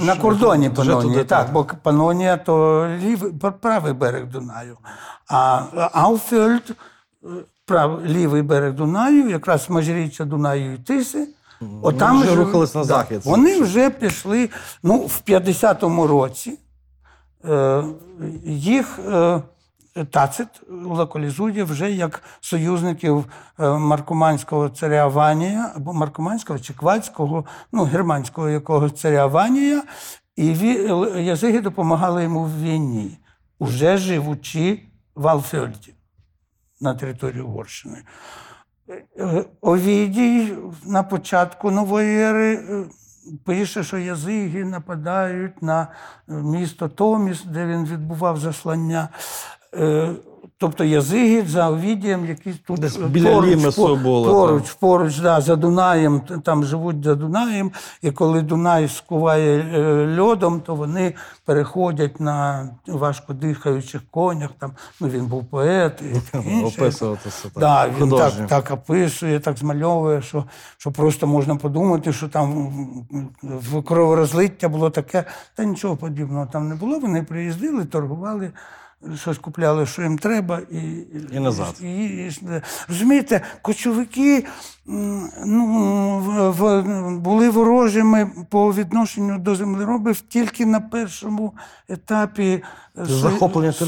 [0.06, 1.24] на кордоні Панонії.
[1.24, 4.76] так, бо Панонія то лівий, правий берег Дунаю.
[5.28, 6.76] А Ауфельд,
[7.66, 11.28] прав, лівий берег Дунаю, якраз межиріччя Дунаю і Тиси.
[11.82, 13.06] Отам вже жили- рухались на да.
[13.24, 14.50] Вони вже пішли
[14.82, 16.58] ну, в 50-му році.
[17.44, 17.84] Е,
[18.44, 19.42] їх е,
[20.10, 23.24] Тацит локалізує вже як союзників
[23.58, 29.82] е, маркоманського царя Ванія або маркоманського чи квальського, ну, германського якогось царя Ванія,
[30.36, 30.46] і
[31.24, 33.18] язиги допомагали йому в війні,
[33.58, 34.82] уже живучи
[35.14, 35.94] в Алфьольді
[36.80, 38.02] на території Угорщини.
[38.90, 40.54] Е, Овідій
[40.86, 42.84] на початку нової ери е,
[43.44, 49.08] пише, що язиги нападають на е, місто Томіс, де він відбував заслання.
[50.60, 55.40] Тобто язиги за Овідієм, які тут Десь е, біля Лімесу по- були, Поруч, поруч, да,
[55.40, 57.70] за Дунаєм, там живуть за Дунаєм,
[58.02, 64.50] і коли Дунай скуває е, льодом, то вони переходять на важко дихаючих конях.
[64.58, 66.92] Там, ну, він був поет і інше.
[67.56, 68.46] Да, він художньо.
[68.46, 70.44] так, так описує, так змальовує, що,
[70.78, 72.72] що просто можна подумати, що там
[73.86, 75.24] кроворозлиття було таке.
[75.54, 76.98] Та нічого подібного там не було.
[76.98, 78.52] Вони приїздили, торгували,
[79.16, 80.80] щось купляли, що їм треба, і,
[81.32, 81.74] І назад.
[81.80, 82.32] І, і,
[82.88, 84.46] розумієте, кочовики
[85.46, 86.82] ну, в, в,
[87.18, 91.52] були ворожими по відношенню до землеробів тільки на першому
[91.88, 92.62] етапі
[92.98, 93.04] е,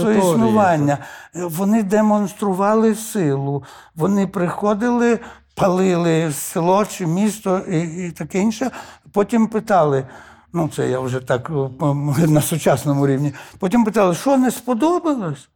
[0.02, 0.98] Захоплення.
[1.36, 3.64] Е, Вони демонстрували силу.
[3.96, 5.18] Вони приходили,
[5.54, 8.70] палили село чи місто і, і таке інше.
[9.12, 10.06] Потім питали.
[10.52, 11.50] Ну, це я вже так
[12.28, 13.34] на сучасному рівні.
[13.58, 15.48] Потім питали, що не сподобалось?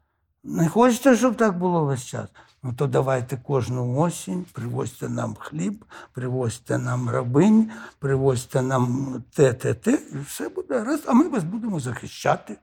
[0.44, 2.28] Не хочете, щоб так було весь час?
[2.62, 9.74] Ну то давайте кожну осінь, привозьте нам хліб, привозьте нам рабинь, привозьте нам те, те,
[9.74, 12.56] те, і все буде раз, а ми вас будемо захищати.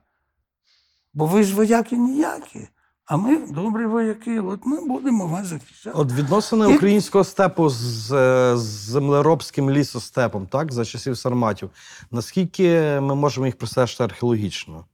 [1.14, 2.68] Бо ви ж вояки ніякі,
[3.06, 5.98] а ми добрі вояки, от ми будемо вас захищати.
[5.98, 11.70] От відносини І- українського степу з, е, з землеробським лісостепом, так, за часів сарматів.
[12.12, 12.70] Наскільки
[13.02, 14.86] ми можемо їх простежити археологічно?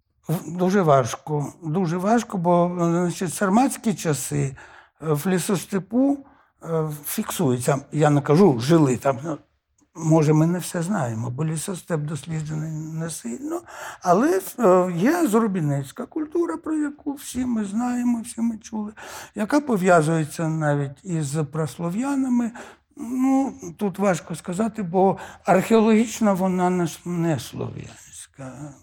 [0.48, 1.54] Дуже важко.
[1.64, 4.56] Дуже важко, бо значить, сарматські часи
[5.02, 6.18] е, в лісостепу
[6.64, 7.80] е, фіксуються.
[7.92, 9.18] Я не кажу, жили там.
[10.04, 13.62] Може, ми не все знаємо, бо лісостеп досліджений не сильно.
[14.02, 18.92] Але е, є зорубінецька культура, про яку всі ми знаємо, всі ми чули,
[19.36, 22.52] яка пов'язується навіть із праслов'янами.
[22.98, 28.74] Ну, тут важко сказати, бо археологічно вона не, слов'янська,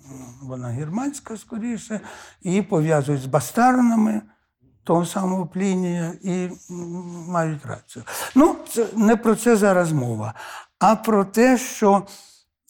[0.43, 2.01] вона германська скоріше,
[2.43, 4.23] її пов'язують з бастарнами
[4.87, 6.49] того самого Плінія і
[7.29, 8.05] мають рацію.
[8.35, 10.35] Ну, це, не про це зараз мова,
[10.79, 12.07] а про те, що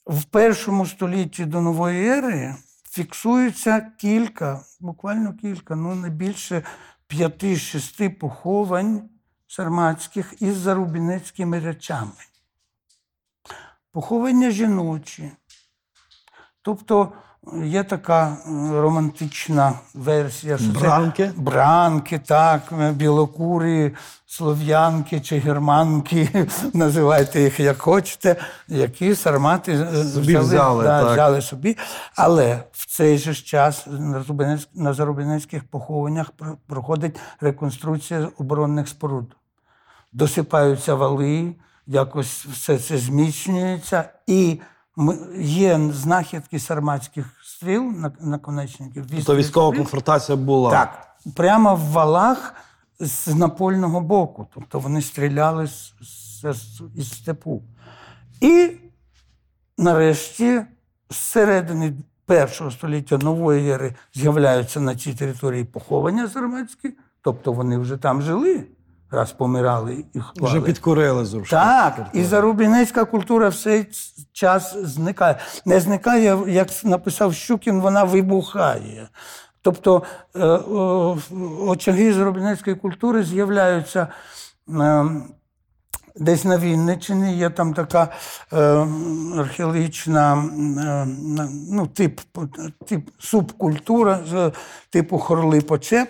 [0.06, 2.54] в першому столітті до нової ери
[2.90, 6.62] фіксується кілька, буквально кілька, ну не більше
[7.06, 9.08] п'яти-шести поховань
[9.46, 12.12] сарматських із зарубінецькими речами.
[13.92, 15.32] Поховання жіночі.
[16.62, 17.12] Тобто
[17.64, 21.26] є така е, романтична версія, що Бранки?
[21.26, 23.94] це бранки, так, білокурі,
[24.26, 28.36] слов'янки чи германки, називайте їх як хочете,
[28.68, 31.12] які сармати е, Собі взяли, да, так.
[31.12, 31.76] взяли собі.
[32.16, 33.86] Але в цей же час
[34.74, 36.32] на зарубинецьких похованнях
[36.66, 39.36] проходить реконструкція оборонних споруд.
[40.12, 41.54] Досипаються вали,
[41.86, 44.04] якось все це зміцнюється.
[44.26, 44.60] І
[45.40, 49.24] є знахідки сарматських стріл на- наконечників.
[49.24, 49.80] То військова стріл.
[49.82, 50.70] конфронтація була.
[50.70, 52.54] Так, прямо в валах
[53.00, 54.46] з напольного боку.
[54.54, 55.92] Тобто вони стріляли з,
[56.42, 57.62] з- із степу.
[58.40, 58.70] І
[59.78, 60.62] нарешті,
[61.10, 61.92] з середини
[62.26, 68.64] першого століття нової ери з'являються на цій території поховання сарматські, тобто вони вже там жили,
[69.10, 70.58] раз помирали і ховали.
[70.58, 71.56] Вже підкорили зрушки.
[71.56, 73.86] Так, і зарубінецька культура в цей
[74.32, 75.38] час зникає.
[75.64, 79.08] Не зникає, як написав Щукін, вона вибухає.
[79.62, 80.02] Тобто
[80.36, 80.46] е,
[81.66, 84.08] очаги зарубінецької культури з'являються.
[84.68, 85.04] е,
[86.18, 88.08] Десь на Вінниччині є там така
[88.52, 88.56] е,
[89.38, 91.06] археологічна е,
[91.70, 92.20] ну, тип,
[92.86, 94.20] тип субкультура
[94.90, 96.08] типу хорли почеп.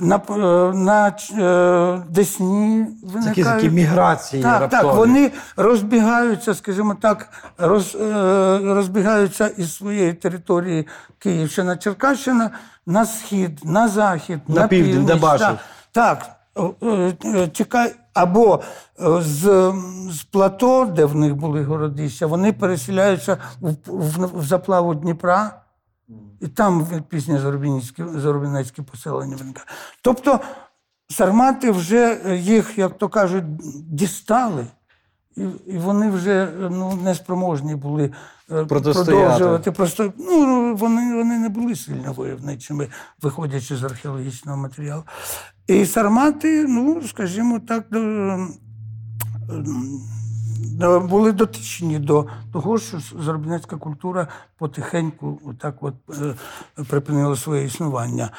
[0.00, 0.38] На, е,
[0.76, 1.08] на
[1.38, 3.44] е, Десні виникають.
[3.44, 4.82] такі міграції Так, раптові.
[4.82, 10.86] так, вони розбігаються, скажімо так, роз, е, розбігаються із своєї території
[11.18, 12.50] Київщина, Черкащина
[12.86, 15.22] на схід, на захід, На на, південь, де північ.
[15.22, 15.58] бачать.
[15.92, 18.62] Так, так чекай, або
[19.18, 19.72] з,
[20.10, 25.50] з плато, де в них були городища, вони переселяються в, в, в заплаву Дніпра.
[26.40, 29.68] І там пізні зарубінецькі, зарубінецькі поселення виникають.
[30.02, 30.40] Тобто
[31.08, 33.44] сармати вже їх, як то кажуть,
[33.90, 34.66] дістали,
[35.36, 38.12] і, і вони вже ну, неспроможні були
[38.52, 39.72] е, продовжувати.
[39.72, 42.88] Просто ну, вони, вони не були сильно войовничими,
[43.22, 45.02] виходячи з археологічного матеріалу.
[45.66, 48.48] І сармати, ну, скажімо так, до, е,
[50.86, 56.34] були дотичні до того, що заробітницька культура потихеньку отак от, е,
[56.88, 58.30] припинила своє існування.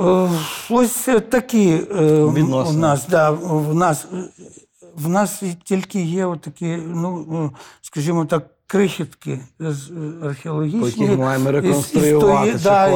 [0.00, 0.30] Е,
[0.70, 4.06] Ось такі е, у нас, да, в нас,
[4.94, 10.80] в нас тільки є отакі, ну, скажімо так, крихітки з е, археологічні.
[10.80, 12.88] По яких ми маємо із- із реконструювати, тої- да,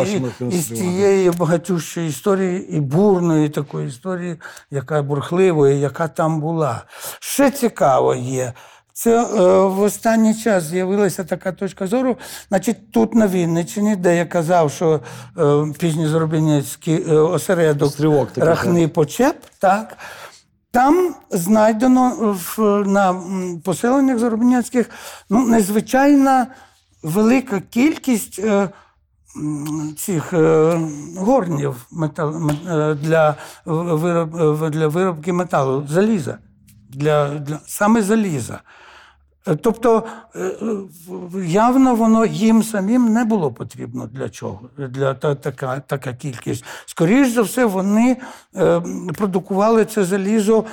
[0.51, 4.37] Із тієї багатющої історії і бурної такої історії,
[4.71, 6.83] яка бурхливої, яка там була.
[7.21, 8.53] Ще цікаво є.
[8.93, 9.27] Це е,
[9.67, 12.17] в останній час з'явилася така точка зору.
[12.49, 15.01] Значить, тут на Вінниччині, де я казав, що
[15.39, 19.97] е, пізньозаробінецький е, осередок Стрілок такий, Рахни Почеп, так.
[20.71, 23.23] Там знайдено в, на
[23.65, 24.91] поселеннях заробітняцьких
[25.31, 26.47] ну, незвичайна
[27.03, 28.69] велика кількість е,
[29.97, 30.81] цих е,
[31.17, 36.39] горнів метал, е, для, вироб, е, для виробки металу, заліза.
[36.89, 38.61] Для, для, саме заліза.
[39.49, 40.05] Е, Тобто
[40.35, 40.53] е, е,
[41.47, 46.65] явно воно їм самим не було потрібно для чого, для та, така, така кількість.
[46.87, 48.17] Скоріше за все, вони
[49.17, 50.65] продукували це залізо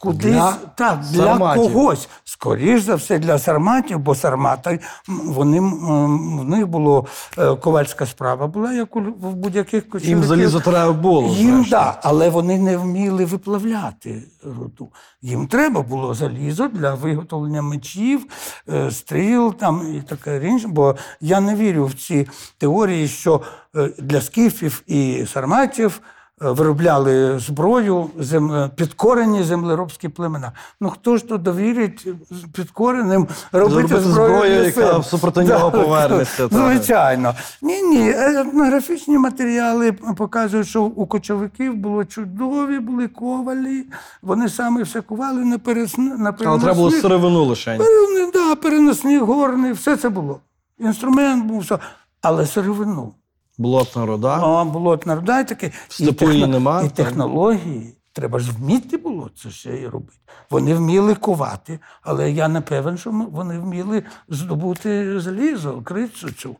[0.00, 1.62] кудись Для так, для сарматів.
[1.62, 2.08] когось.
[2.24, 7.06] Скоріше за все, для сарматів, бо сармати вони в них було
[7.38, 11.22] е, ковальська справа була, як у в будь-яких Їм залізо треба було.
[11.28, 11.70] Їм зрештою.
[11.70, 14.88] да, але вони не вміли виплавляти руду.
[15.22, 18.26] Їм треба було залізо для виготовлення мечів,
[18.68, 20.68] е, стріл там і таке інше.
[20.68, 23.40] Бо я не вірю в ці теорії, що
[23.76, 26.00] е, для скіфів і сарматів.
[26.42, 28.70] Е, Виробляли зброю зем...
[28.76, 30.52] підкорені землеробські племена.
[30.80, 32.08] Ну хто ж то довірить
[32.54, 36.58] підкореним робити Зробити зброю, зброю, яка супроти нього повернеться, так.
[36.58, 37.34] Звичайно.
[37.62, 38.10] Ні, ні.
[38.10, 43.84] Етнографічні матеріали показують, що у кочовиків було чудові, були ковалі.
[44.22, 46.02] Вони самі все кували на пересн...
[46.02, 47.70] на Але треба було сировину лише.
[47.70, 50.40] Перен- да, переносні горни, все це було.
[50.78, 51.78] Інструмент був, все.
[52.22, 53.14] але сировину.
[53.60, 54.40] Болотна рода.
[54.42, 55.72] А, болотна руда і таке.
[55.88, 56.92] Степу її нема, І так.
[56.92, 60.18] технології, Треба ж вміти було це ще і робити.
[60.50, 66.56] Вони вміли ковати, але я не певен, що вони вміли здобути залізо, крицю цю.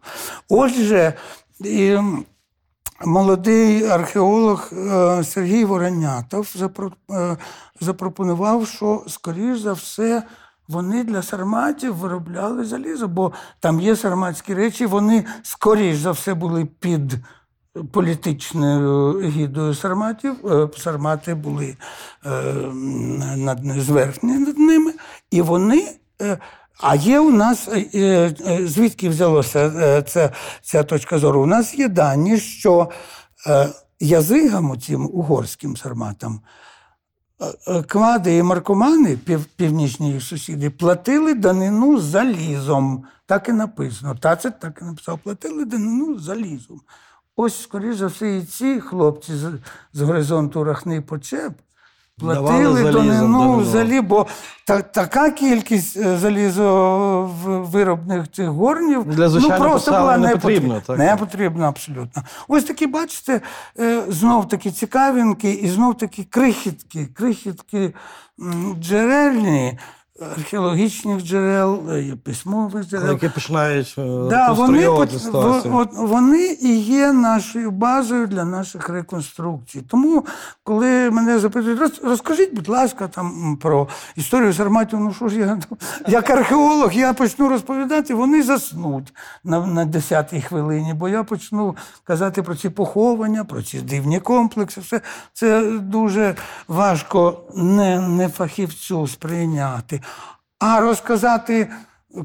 [0.49, 1.15] Отже,
[1.61, 1.99] і
[3.05, 6.55] молодий археолог е, Сергій Воронятов
[7.11, 7.37] е,
[7.81, 10.23] запропонував, що, скоріш за все,
[10.71, 16.65] вони для сарматів виробляли залізо, бо там є сарматські речі, вони, скоріш за все, були
[16.65, 17.17] під
[17.93, 20.47] політичною гідою сарматів.
[20.47, 21.77] Е, Сармати були
[22.27, 22.43] е,
[23.81, 24.93] зверхні над ними,
[25.31, 25.95] і вони.
[26.23, 26.39] е,
[26.83, 27.87] А є у нас, е,
[28.47, 31.43] е, звідки взялося е, ця, ця точка зору?
[31.43, 32.91] У нас є дані, що
[33.47, 33.69] е,
[34.01, 36.70] язигам, цим угорським сарматам, е, е,
[37.87, 43.05] квади і маркомани, пів, північні їх сусіди, платили данину залізом.
[43.27, 44.15] Так і написано.
[44.15, 46.81] Тацит так і написав, платили данину залізом.
[47.37, 49.53] Ось, скоріш за все, і ці хлопці з,
[49.93, 51.53] з горизонту Рахни Почеп
[52.21, 54.27] платили то не ну взагалі, бо
[54.65, 60.83] та, така кількість е, залізовиробних цих горнів Для ну, просто була не потрібна.
[60.87, 60.99] так?
[60.99, 62.23] Не потрібна абсолютно.
[62.49, 63.41] Ось такі, бачите,
[63.79, 67.95] е, знов такі цікавинки і знов такі крихітки, крихітки
[68.81, 69.79] джерельні,
[70.21, 73.13] археологічних джерел, е, письмових джерел.
[73.13, 79.83] Які починають е, Да, вони, от, вони і є нашою базою для наших реконструкцій.
[79.89, 80.25] Тому,
[80.65, 85.59] коли мене запитують, «Роз- розкажіть, будь ласка, там про історію Сарматів, ну що ж я
[86.09, 89.15] як археолог, я почну розповідати, вони заснуть
[89.45, 94.81] на, на 10-й хвилині, бо я почну казати про ці поховання, про ці дивні комплекси.
[94.81, 95.01] Все
[95.33, 96.35] це дуже
[96.69, 100.01] важко не, не фахівцю сприйняти.
[100.59, 101.71] А розказати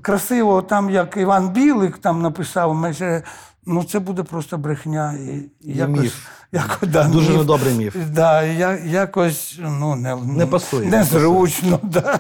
[0.02, 3.24] красиво, там, як Іван Білик там написав, майже,
[3.66, 5.14] ну це буде просто брехня.
[5.14, 6.28] І, і якось, міф.
[6.52, 7.38] Як, да, Дуже міф.
[7.38, 7.96] недобрий міф.
[8.10, 10.90] Да, я, якось ну, не, Не пасує.
[10.90, 11.80] Незручно.
[11.84, 12.20] Да.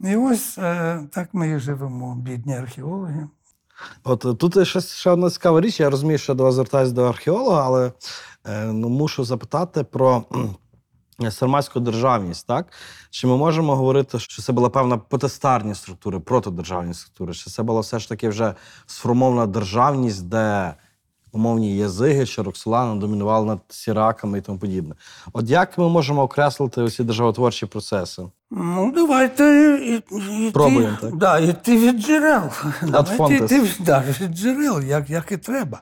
[0.00, 3.28] І ось е, так ми і живемо, бідні археологи.
[4.04, 5.80] От тут ще, ще одна цікава річ.
[5.80, 7.92] Я розумію, що до вас звертаюся до археолога, але
[8.46, 10.24] е, ну, мушу запитати про
[11.30, 12.46] сарматську державність.
[12.46, 12.66] Так?
[13.10, 17.34] Чи ми можемо говорити, що це була певна потестарні структури, протидержавні структури?
[17.34, 18.54] Чи це була все ж таки вже
[18.86, 20.74] сформована державність, де
[21.32, 24.94] умовні язиги чи Роксолани домінували над сіраками і тому подібне?
[25.32, 28.22] От як ми можемо окреслити усі державотворчі процеси?
[28.50, 29.44] Ну, давайте
[29.82, 31.16] і, і, Пробуємо, так?
[31.16, 32.42] Да, іти від джерел.
[32.82, 35.80] Давайте йти від- да, від джерел, як, як і треба.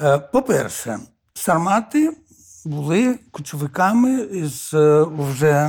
[0.00, 0.98] Е, По-перше,
[1.34, 2.16] сармати
[2.64, 5.68] були кочовиками із е, вже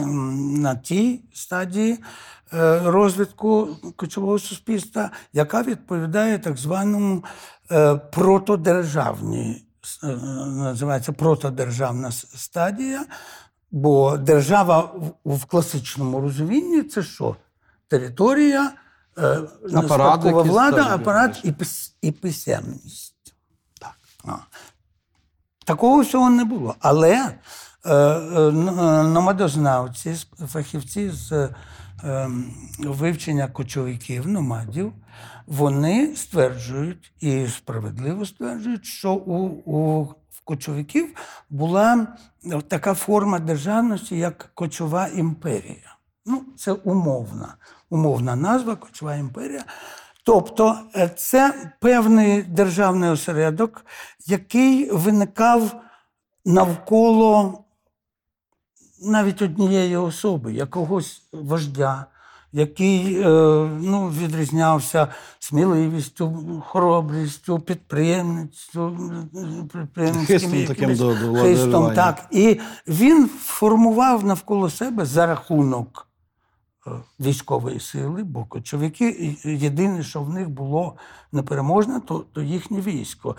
[0.59, 1.99] на тій стадії
[2.53, 7.23] е, розвитку кочового суспільства, яка відповідає так званому
[7.71, 9.65] е, протодержавній,
[10.47, 13.05] називається протодержавна стадія.
[13.71, 14.91] Бо держава
[15.25, 17.35] в, класичному розумінні це що?
[17.87, 18.71] Територія,
[19.17, 19.39] е,
[20.43, 23.14] влада, апарат і, пис, і писемність.
[25.65, 26.75] Такого всього не було.
[26.79, 28.51] Але е, е, е,
[29.03, 30.15] номадознавці,
[30.47, 31.49] фахівці з
[32.03, 34.93] ем, вивчення кочовиків, номадів,
[35.47, 40.07] вони стверджують і справедливо стверджують, що у, у
[40.43, 41.15] кочовиків
[41.49, 42.07] була
[42.67, 45.95] така форма державності, як кочова імперія.
[46.25, 47.55] Ну, це умовна,
[47.89, 49.63] умовна назва кочова імперія.
[50.25, 53.85] Тобто е, це певний державний осередок,
[54.27, 55.75] який виникав
[56.45, 57.59] навколо
[59.01, 62.05] навіть однієї особи, якогось вождя,
[62.51, 63.25] який е,
[63.81, 65.07] ну, відрізнявся
[65.39, 68.97] сміливістю, хоробрістю, підприємництю,
[70.25, 72.25] Хистом таким до- до хистом, так.
[72.31, 76.07] І він формував навколо себе за рахунок
[77.19, 80.95] військової сили, бо кочовики єдине, що в них було
[81.31, 83.35] непереможне, то, то їхнє військо.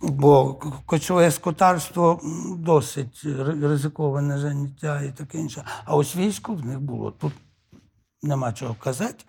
[0.00, 0.54] Бо
[0.86, 2.20] кочове скотарство
[2.58, 3.24] досить
[3.62, 5.64] ризиковане заняття і таке інше.
[5.84, 7.10] А ось військо в них було.
[7.10, 7.32] Тут
[8.22, 9.24] нема чого казати.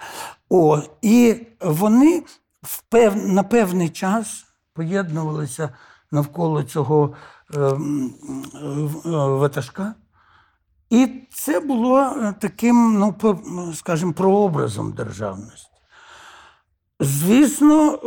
[0.50, 2.24] О, і вони
[2.62, 3.28] в пев...
[3.28, 5.70] на певний час поєднувалися
[6.12, 7.14] навколо цього
[7.54, 7.78] е, е,
[9.06, 9.96] ватажка.
[10.90, 15.66] І це було е, таким, ну, скажімо, прообразом державності.
[17.00, 17.98] Звісно, е,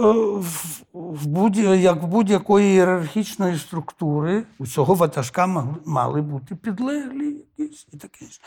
[0.41, 5.47] в- в будь, як в будь-якої ієрархічної структури у цього ватажка
[5.87, 8.41] мали бути підлеглі якісь і таке інше.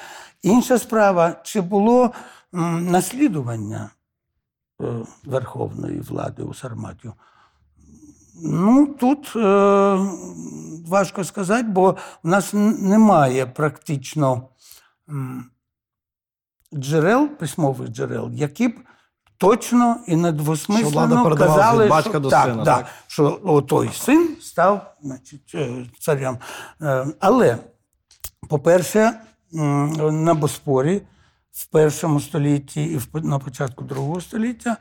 [0.44, 2.12] Інша справа, чи було
[2.82, 3.90] наслідування
[4.82, 4.86] е,
[5.26, 7.14] верховної влади у Сарматію?
[8.44, 9.40] Ну, тут е,
[10.88, 14.50] важко сказати, бо в нас немає практично
[16.74, 18.74] джерел, письмових джерел, які б
[19.38, 22.86] точно і недвосмислено казали, батька що, до так, сина, да, так?
[23.08, 26.38] що о, той син став значить, е, царем.
[26.82, 27.58] Е, Але,
[28.50, 29.14] по-перше,
[29.52, 31.02] на Боспорі
[31.52, 34.78] в першому столітті і на початку другого століття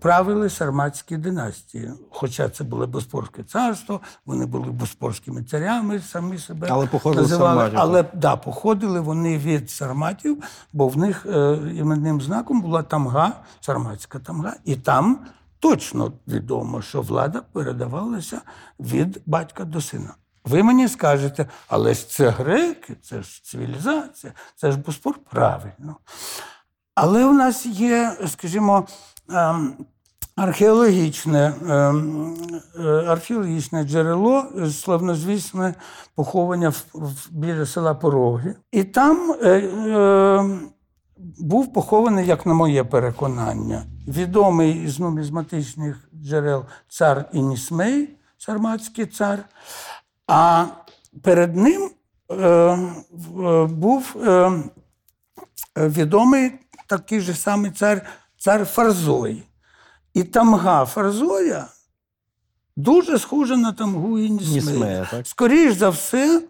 [0.00, 1.90] правили сарматські династії.
[2.10, 7.60] Хоча це було Боспорське царство, вони були боспорськими царями, самі себе Але походили називали.
[7.60, 13.32] сарматів, Але да, походили вони від сарматів, бо в них е, іменним знаком була тамга,
[13.60, 15.18] сарматська тамга, і там
[15.58, 18.40] точно відомо, що влада передавалася
[18.80, 20.14] від батька до сина.
[20.44, 25.96] Ви мені скажете, але ж це греки, це ж цивілізація, це ж Боспор правильно.
[26.94, 28.86] Але в нас є, скажімо,
[29.30, 29.74] ем,
[30.36, 32.36] археологічне, ем,
[32.78, 35.74] е, археологічне джерело, е, славнозвісне
[36.14, 36.72] поховання
[37.30, 38.54] біля села Пороги.
[38.72, 40.60] І там е, е,
[41.38, 49.38] був похований, як на моє переконання, відомий із нумізматичних джерел цар Інісмей, сарматський цар.
[50.26, 50.66] А
[51.22, 51.90] перед ним
[53.68, 54.16] був
[55.76, 56.52] відомий
[56.98, 58.06] такий же самий цар,
[58.38, 59.42] цар Фарзой.
[60.14, 61.68] І тамга Фарзоя
[62.76, 64.54] дуже схожа на тамгу Інісмея.
[64.54, 65.26] Нісмея, так?
[65.26, 66.42] Скоріш за все,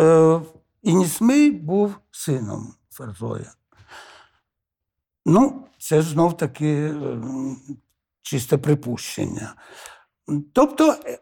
[0.00, 0.40] е,
[0.82, 3.52] Інісмей був сином Фарзоя.
[5.26, 7.18] Ну, це ж знов таки е,
[8.22, 9.54] чисте припущення.
[10.52, 11.18] Тобто, е,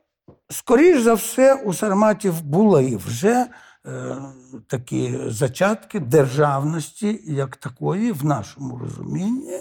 [0.51, 3.47] скоріш за все, у сарматів були вже
[4.66, 9.61] такі зачатки державності, як такої, в нашому розумінні.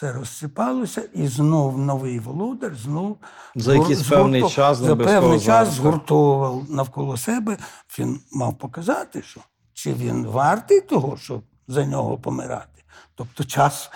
[0.01, 3.17] Все розсипалося, і знов новий володар, знов
[3.55, 7.57] За якийсь згур- певний час, за певний час згуртовував навколо себе.
[7.99, 9.41] Він мав показати, що
[9.73, 12.83] чи він вартий того, щоб за нього помирати.
[13.15, 13.91] Тобто час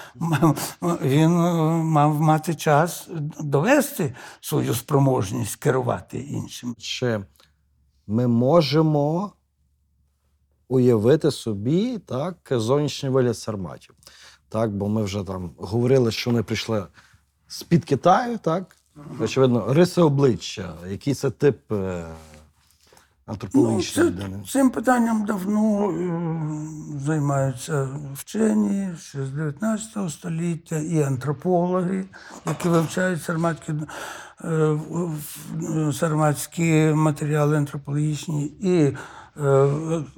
[1.01, 1.53] він е,
[1.83, 6.75] мав мати час довести свою спроможність керувати іншим.
[6.79, 7.25] Чи
[8.07, 9.31] ми можемо
[10.67, 13.95] уявити собі так, зовнішній вигляд сарматів?
[14.55, 16.85] Так, бо ми вже там говорили, що вони прийшли
[17.47, 18.75] з-під Китаю, так?
[19.19, 22.05] Очевидно, риси обличчя, який це тип е,
[23.27, 24.43] Ну, антропологічної це, людини.
[24.49, 32.05] цим питанням давно е, займаються вчені ще з 19 століття і антропологи,
[32.45, 33.73] які вивчають сарматські,
[34.43, 34.77] е,
[35.93, 38.97] сарматські матеріали антропологічні, і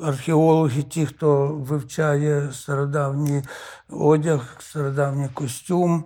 [0.04, 3.44] археологи, ті, хто вивчає стародавній
[3.90, 6.04] одяг, стародавній костюм.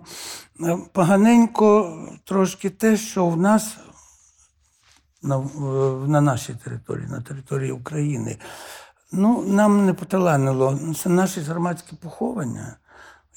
[0.60, 3.76] Е, Поганенько трошки те, що в нас
[5.22, 5.38] на,
[6.06, 8.36] на нашій території, на території України.
[9.12, 10.78] Ну, нам не поталанило.
[10.96, 12.76] Це наші сарматські поховання.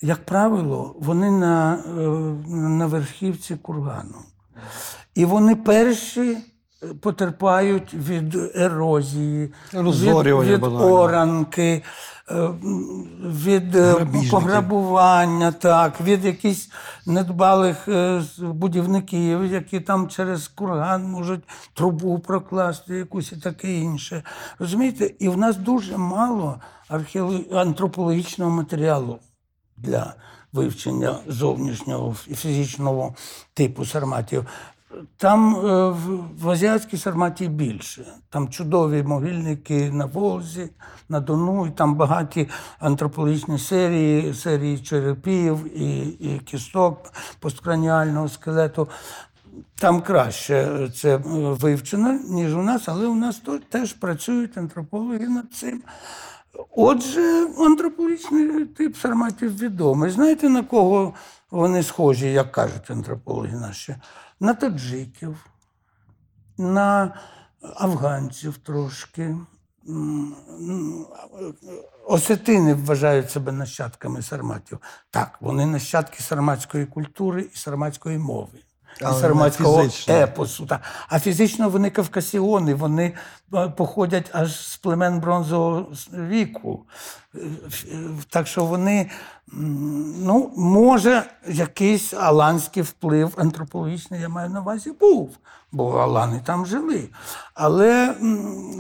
[0.02, 1.80] Як правило, вони на, е,
[2.56, 4.18] на верхівці кургану.
[5.16, 6.42] І вони перші е,
[7.02, 11.84] потерпають від ерозії, Розорювання від, від оранки,
[12.32, 12.50] е,
[13.26, 16.70] від е, пограбування, так, від якихось
[17.06, 24.24] недбалих е, будівників, які там через курган можуть трубу прокласти, якусь і таке інше.
[24.60, 26.60] Розумієте, і в нас дуже мало
[27.52, 29.20] антропологічного матеріалу
[29.78, 30.14] для
[30.56, 33.16] вивчення зовнішнього і фізичного
[33.54, 34.46] типу сарматів.
[35.18, 35.90] Там е,
[36.40, 38.06] в, азіатській сарматі більше.
[38.30, 40.70] Там чудові могильники на Волзі,
[41.10, 48.88] на Дону, і там багаті антропологічні серії, серії черепів і, і кісток посткраніального скелету.
[49.80, 51.20] Там краще це е,
[51.60, 55.84] вивчено, ніж у нас, але у нас тут теж працюють антропологи над цим.
[56.76, 60.12] Отже, антропологічний тип сарматів відомий.
[60.12, 61.14] Знаєте, на кого
[61.52, 63.96] вони схожі, як кажуть антропологи наші?
[64.40, 65.46] На таджиків,
[66.58, 67.20] на
[67.62, 69.36] афганців трошки.
[72.06, 74.80] Осетини вважають себе нащадками сарматів.
[75.10, 78.60] Так, вони нащадки сарматської культури і сарматської мови.
[79.02, 80.66] Сарматського епосу.
[80.66, 80.80] Та.
[81.10, 83.14] А фізично вони кавкасіони, вони
[83.54, 86.86] е, походять аж з племен бронзового віку.
[87.36, 87.40] Е,
[87.92, 87.98] е,
[88.30, 89.10] Так що вони,
[90.24, 95.38] ну, може, якийсь аланський вплив антропологічний, я маю на увазі, був,
[95.72, 97.10] бо алани там жили.
[97.54, 98.16] Але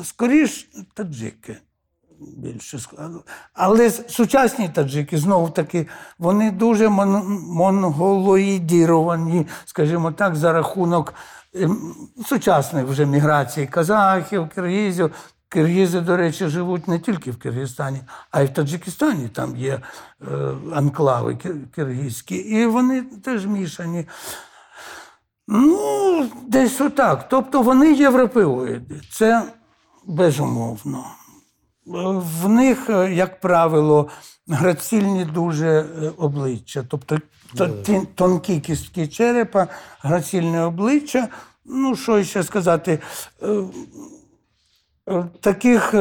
[0.03, 1.57] скоріш таджики
[2.19, 2.79] більше
[3.53, 5.87] Але сучасні таджики, знову таки,
[6.19, 11.13] вони дуже мон- монголоїдіровані, скажімо так, за рахунок
[11.53, 11.93] ем,
[12.25, 15.11] сучасної вже міграції казахів, киргизів.
[15.49, 18.01] Киргизи, до речі, живуть не тільки в Киргизстані,
[18.31, 19.27] а й в Таджикистані.
[19.27, 19.79] Там є
[20.21, 20.25] е,
[20.73, 24.05] анклави кир- киргизькі, і вони теж мішані.
[25.47, 27.29] Ну, десь отак.
[27.29, 29.01] Тобто вони європеоїди.
[29.11, 29.43] Це
[30.05, 31.05] безумовно.
[31.85, 34.09] В них, е, як правило,
[34.47, 36.83] грацільні дуже е, обличчя.
[36.87, 37.19] Тобто
[38.15, 39.67] тонкі кістки черепа,
[40.01, 41.27] грацільне обличчя.
[41.65, 42.99] Ну, що ще сказати,
[45.07, 45.95] е, таких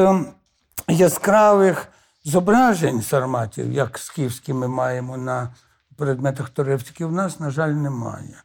[0.87, 1.87] яскравих
[2.23, 5.55] зображень сарматів, як скіфські ми маємо на
[5.97, 8.41] предметах Торевських, в нас, на жаль, немає.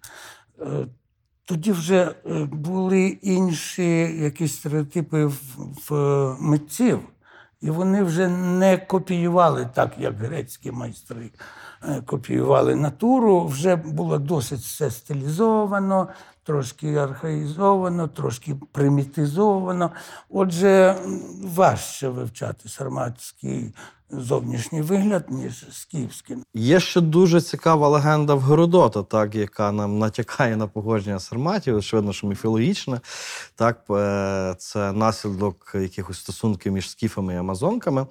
[1.44, 2.14] Тоді вже
[2.52, 3.84] були інші
[4.22, 5.30] якісь стереотипи
[5.88, 7.00] в, митців,
[7.60, 11.30] і вони вже не копіювали так, як грецькі майстри
[11.88, 13.46] е, копіювали натуру.
[13.46, 16.08] Вже було досить все стилізовано,
[16.44, 19.90] трошки архаїзовано, трошки примітизовано.
[20.28, 20.96] Отже,
[21.44, 23.74] важче вивчати сарматський
[24.12, 26.36] зовнішній вигляд, ніж скіфський.
[26.54, 32.12] Є ще дуже цікава легенда в Геродота, так, яка нам натякає на погодження сарматів, очевидно,
[32.12, 33.00] що міфологічне.
[33.54, 38.06] Так, е, це наслідок якихось стосунків між скіфами і амазонками.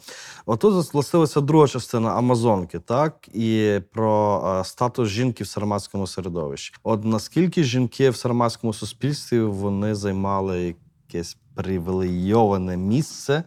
[0.46, 6.74] Отут зголосилася друга частина Амазонки, так, і про е, статус жінки в сарматському середовищі.
[6.84, 10.76] От наскільки жінки в сарматському суспільстві вони займали
[11.08, 13.44] якесь привілейоване місце,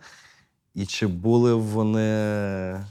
[0.74, 2.84] і чи були вони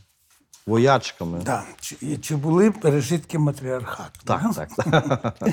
[0.65, 1.39] воячками?
[1.45, 1.63] Да.
[1.79, 4.19] Чи, чи були пережитки матріархату?
[4.23, 4.65] Так, да?
[4.65, 5.49] так, так.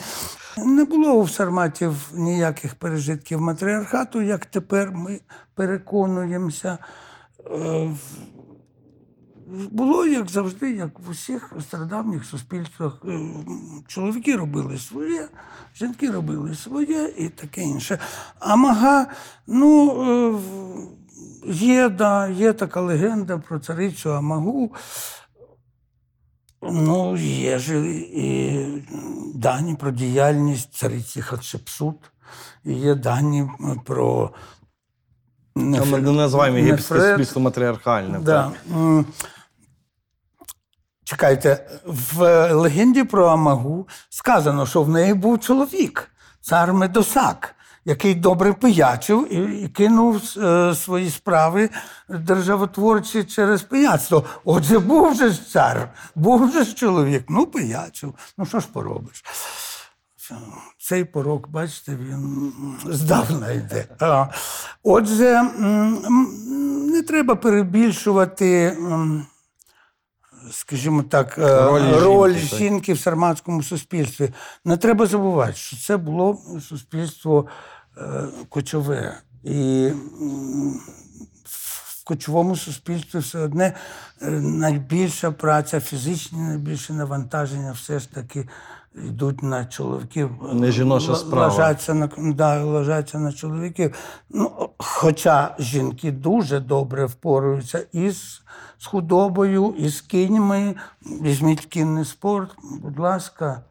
[0.67, 5.21] Не було у сарматів ніяких пережитків матріархату, як тепер ми
[5.55, 6.79] переконуємося.
[7.51, 7.91] Е,
[9.71, 13.03] Було, як завжди, як в усіх стародавніх суспільствах.
[13.05, 13.21] Е,
[13.87, 15.29] Чоловіки робили своє,
[15.77, 17.99] жінки робили своє і таке інше.
[18.39, 19.07] А мага,
[19.47, 20.39] ну, е,
[21.47, 24.75] є, да, є така легенда про царицю Амагу.
[26.63, 28.67] Ну, є ж і
[29.35, 31.97] дані про діяльність цариці Хатшепсут,
[32.65, 33.51] і є дані
[33.85, 34.31] про.
[35.55, 38.23] Ми не називаємо єгипетське суспільство матріархальним.
[38.23, 38.53] Да.
[38.69, 39.05] так.
[41.05, 46.11] Чекайте, в легенді про Амагу сказано, що в неї був чоловік,
[46.41, 47.55] цар Медосак,
[47.89, 51.71] який добре пиячив і, і кинув е, свої справи
[52.09, 54.25] державотворчі через пияцтво.
[54.45, 57.25] Отже, був же ж цар, був же ж чоловік.
[57.29, 58.15] Ну, пиячив.
[58.39, 59.25] Ну що ж поробиш?
[60.79, 62.53] Цей порок, бачите, він
[62.87, 63.87] здавна йде.
[64.83, 65.43] Отже,
[66.93, 68.77] не треба перебільшувати,
[70.51, 74.31] скажімо так, е, Роль роль жінки, жінки в сарматському суспільстві.
[74.65, 77.47] Не треба забувати, що це було суспільство
[78.49, 79.19] кочове.
[79.45, 79.89] І
[81.45, 83.75] в кочовому суспільстві все одне
[84.23, 88.49] е, найбільша праця, фізичні найбільше навантаження все ж таки
[88.95, 90.31] йдуть на чоловіків.
[90.53, 91.49] Не жіноча справа.
[91.49, 93.95] Ложаться на, да, ложаться на чоловіків.
[94.31, 98.43] Ну, хоча жінки дуже добре впораються із
[98.79, 100.75] з худобою, із кіньми.
[101.03, 102.51] Візьміть кінний спорт,
[102.83, 103.63] будь ласка.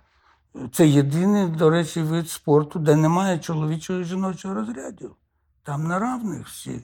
[0.74, 5.16] Це єдиний, до речі, вид спорту, де немає чоловічого і жіночого розрядів.
[5.64, 6.82] Там на равних всі е,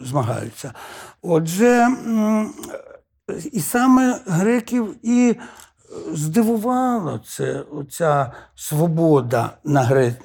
[0.00, 0.72] змагаються.
[1.22, 1.88] Отже,
[3.52, 5.36] і саме греків і е,
[6.12, 10.16] здивувало це оця свобода на, гре,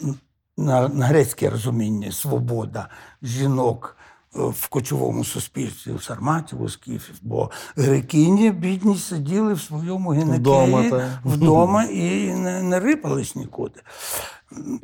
[0.58, 2.90] на, грецьке розуміння, свобода
[3.22, 3.98] жінок
[4.34, 7.16] в кочовому суспільстві, у сарматів, у скіфів.
[7.22, 10.84] Бо грекині бідні сиділи в своєму Вдома,
[11.26, 13.82] вдома і не, не рипались нікуди.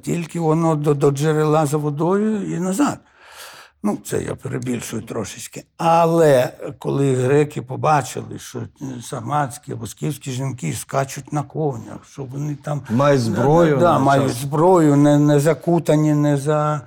[0.02, 3.00] Тільки воно до, до джерела за водою і назад.
[3.84, 5.64] Ну, це я перебільшую трошечки.
[5.78, 8.62] Але коли греки побачили, що
[9.02, 14.95] сарматські або скіфські жінки скачуть на конях, що вони там Мають зброю, да, мають зброю,
[14.95, 16.82] не, не закутані, не, за,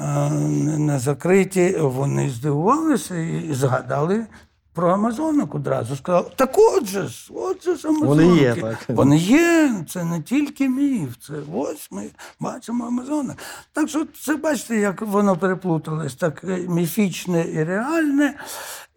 [0.00, 0.30] е,
[0.78, 4.26] не закриті, вони здивувалися і згадали
[4.72, 8.24] про Амазонок одразу сказав: так отже ж, отже ж Амазонки.
[8.24, 8.78] Вони є, так.
[8.88, 12.06] Вони є, це не тільки міф, це ось ми
[12.40, 13.36] бачимо Амазонок.
[13.72, 18.34] Так що це бачите, як воно переплуталось, так міфічне і реальне,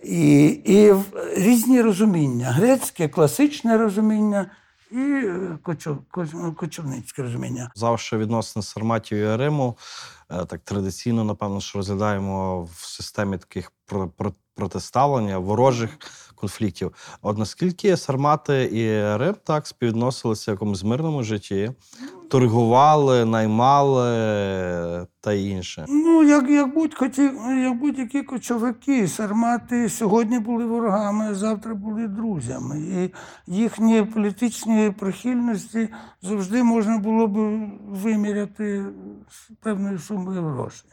[0.04, 0.94] і, і
[1.36, 2.46] різні розуміння.
[2.52, 4.46] Грецьке, класичне розуміння
[4.94, 7.72] і е, кочов, коч- кочівницьке розуміння.
[7.76, 9.78] Завжди відносини Сарматів і Риму
[10.32, 15.90] е, так традиційно, напевно, що розглядаємо в системі таких про- про- протиставлення, ворожих
[16.44, 16.92] конфліктів.
[17.22, 21.72] От наскільки Сармати і Рим так співвідносилися в якомусь мирному житті,
[22.30, 25.86] торгували, наймали та інше.
[25.90, 27.22] Ну, як, як, будь-які,
[27.64, 32.80] як будь-які кочовики, сармати сьогодні були ворогами, завтра були друзями.
[32.80, 33.14] І
[33.48, 35.90] їхні політичні прихильності
[36.22, 37.38] завжди можна було б
[37.90, 38.86] виміряти
[39.30, 40.90] з певною сумою грошей.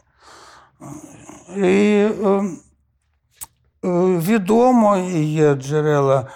[1.57, 2.43] І е, е,
[3.83, 6.27] відомо, і є джерела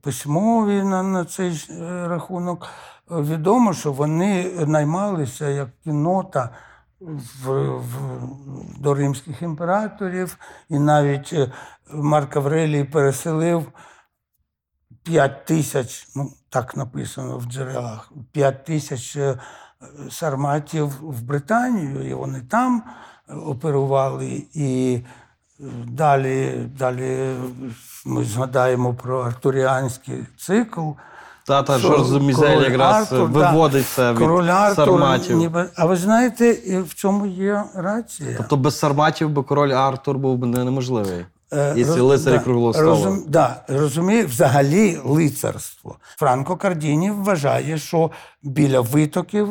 [0.00, 2.66] письмові на, на цей е, рахунок.
[3.10, 6.50] Е, Відомо, що вони наймалися як кінота
[7.00, 7.94] в, в,
[8.78, 10.36] до римських імператорів,
[10.68, 11.52] і навіть е,
[11.92, 13.72] Марк Аврелій переселив
[15.02, 19.38] 5 тисяч, ну так написано в джерелах, 5 тисяч е,
[20.10, 22.82] сарматів в Британію, і вони там
[23.28, 24.46] е, оперували.
[24.54, 25.10] І е,
[25.86, 27.34] далі, далі
[28.06, 30.80] ми згадаємо про артуріанський цикл.
[31.46, 35.36] Та та що Мізель якраз Артур, да, виводить від Артур, Сарматів.
[35.36, 36.52] ніби- А ви знаєте,
[36.88, 38.34] в цьому є рація.
[38.36, 41.26] Тобто без Сарматів би король Артур був би неможливий.
[41.52, 42.88] Е, Якщо роз- лицарі да, круглого столу.
[42.88, 45.96] Розум, да, розуміє, взагалі лицарство.
[46.16, 48.10] Франко Кардіні вважає, що
[48.42, 49.48] біля витоків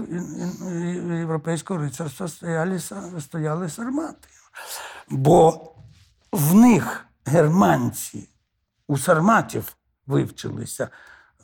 [1.20, 2.80] європейського лицарства стояли,
[3.20, 4.28] стояли сармати.
[5.10, 5.62] Бо
[6.32, 8.30] в них германці
[8.88, 9.76] у сарматів
[10.08, 10.84] вивчилися.
[10.84, 10.90] е,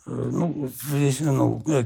[0.08, 0.70] Ну,
[1.22, 1.84] ну, е,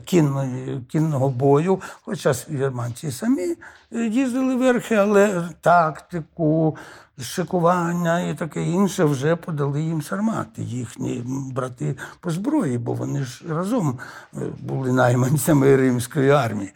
[0.87, 3.55] кінного бою, хоча германці самі
[3.91, 6.77] їздили верхи, але тактику,
[7.21, 13.43] шикування і таке інше вже подали їм сармати, їхні брати по зброї, бо вони ж
[13.49, 13.99] разом
[14.35, 16.73] е, були найманцями римської армії.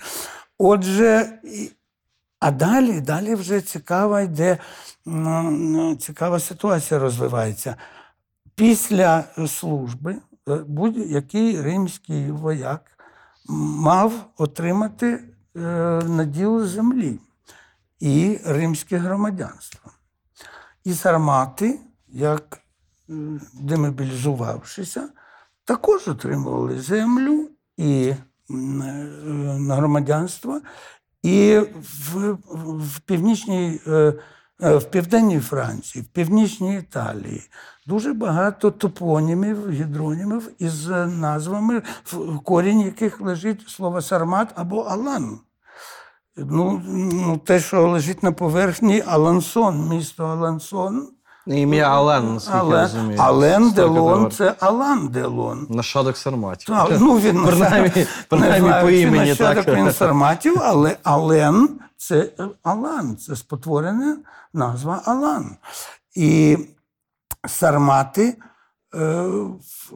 [0.58, 1.40] Отже,
[2.44, 4.58] а далі, далі вже цікава йде,
[6.00, 7.76] цікава ситуація розвивається.
[8.56, 10.16] Після служби
[10.50, 12.82] е, будь-який римський вояк
[13.50, 15.60] мав отримати е,
[16.08, 17.20] наділ землі
[18.00, 19.91] і римське громадянство.
[20.84, 22.60] І сармати, як
[23.54, 25.10] демобілізувавшися,
[25.66, 28.18] також отримували землю і е,
[29.70, 30.62] громадянство.
[31.24, 34.14] І в, в північній, е,
[34.62, 37.42] е, в південній Франції, в північній Італії
[37.88, 45.40] дуже багато топонімів, гідронімів із назвами, в корінь яких лежить слово сармат або алан.
[46.38, 51.10] Ну, ну, те, що лежить на поверхні Алансон, місто Алансон.
[51.48, 53.20] Ім'я Ален, наскільки я розумію.
[53.22, 55.68] Ален Делон це Алан Делон.
[55.70, 56.68] Нащадок Сарматів.
[56.68, 59.30] Так, ну він принаймні, не знаю, по чи імені.
[59.30, 59.76] нащадок Так.
[59.78, 62.30] він сарматів, але Ален це
[62.64, 64.18] Алан, це спотворена
[64.54, 65.56] назва Алан.
[66.16, 66.58] І
[67.48, 68.38] сармати
[68.96, 69.94] е, в-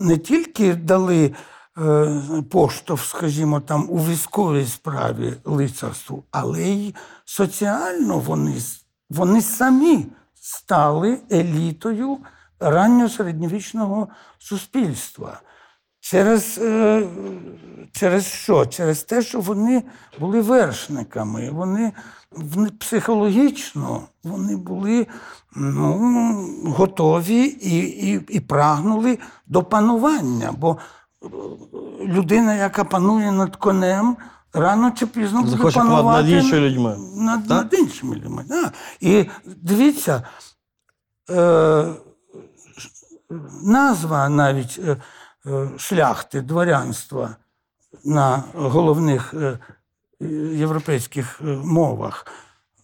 [0.00, 1.34] не тільки дали
[1.78, 6.94] е, поштовх, скажімо, там у військовій справі лицарству, але й
[7.24, 10.06] соціально вони, с- вони самі
[10.40, 12.18] стали елітою
[12.60, 15.40] ранньосередньовічного суспільства.
[16.00, 17.02] Через, е,
[17.92, 18.66] через що?
[18.66, 19.82] Через те, що вони
[20.20, 21.50] були вершниками.
[21.50, 21.92] Вони,
[22.78, 25.06] психологічно вони були
[25.56, 27.78] ну, готові і,
[28.12, 30.52] і, і прагнули до панування.
[30.58, 30.76] Бо
[31.22, 31.26] е,
[32.04, 34.16] людина, яка панує над конем,
[34.52, 36.96] рано чи пізно буде Захоче панувати над іншими людьми.
[37.16, 37.50] Над, Так?
[37.64, 38.44] над іншими людьми.
[38.48, 38.72] Да.
[39.00, 40.22] І дивіться,
[41.30, 41.94] е,
[43.62, 44.96] назва навіть е,
[45.46, 47.36] е, шляхти, дворянства
[48.04, 49.58] на головних е,
[50.54, 52.26] європейських е, мовах.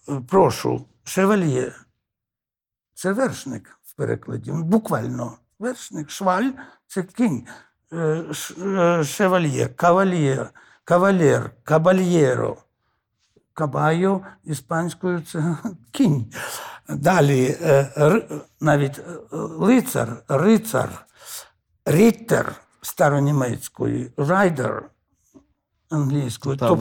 [0.09, 1.71] Е, Прошу, шевальє.
[2.93, 4.51] Це вершник в перекладі.
[4.53, 6.49] Ну, Буквально вершник, шваль
[6.87, 7.47] це кінь.
[7.93, 8.53] Е, ш-
[10.87, 12.57] кавальєр, кабальєро.
[13.53, 15.57] Кабайо іспанською це
[15.91, 16.25] кінь.
[16.89, 18.21] Далі е,
[18.61, 19.03] навіть е,
[19.59, 20.89] лицар, рицар,
[21.85, 24.83] ріттер старонімецької, райдер
[25.89, 26.57] англійською.
[26.57, 26.73] Та, та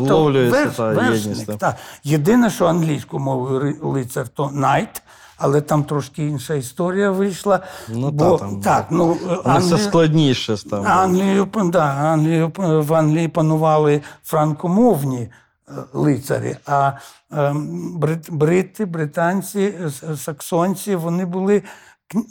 [0.94, 1.56] верш- єдність, та.
[1.56, 1.76] та.
[2.04, 5.02] Єдине, що англійською мовою лицар, то найт,
[5.36, 7.60] але там трошки інша історія вийшла.
[7.88, 10.84] Ну, бо, та, там, так, ну, Воно все складніше стало.
[10.86, 15.20] Англію, да, Англію, в Англії панували франкомовні
[15.68, 16.92] е, лицарі, а
[17.32, 17.54] е,
[17.94, 19.74] брит, брити, британці,
[20.10, 21.62] е, саксонці, вони були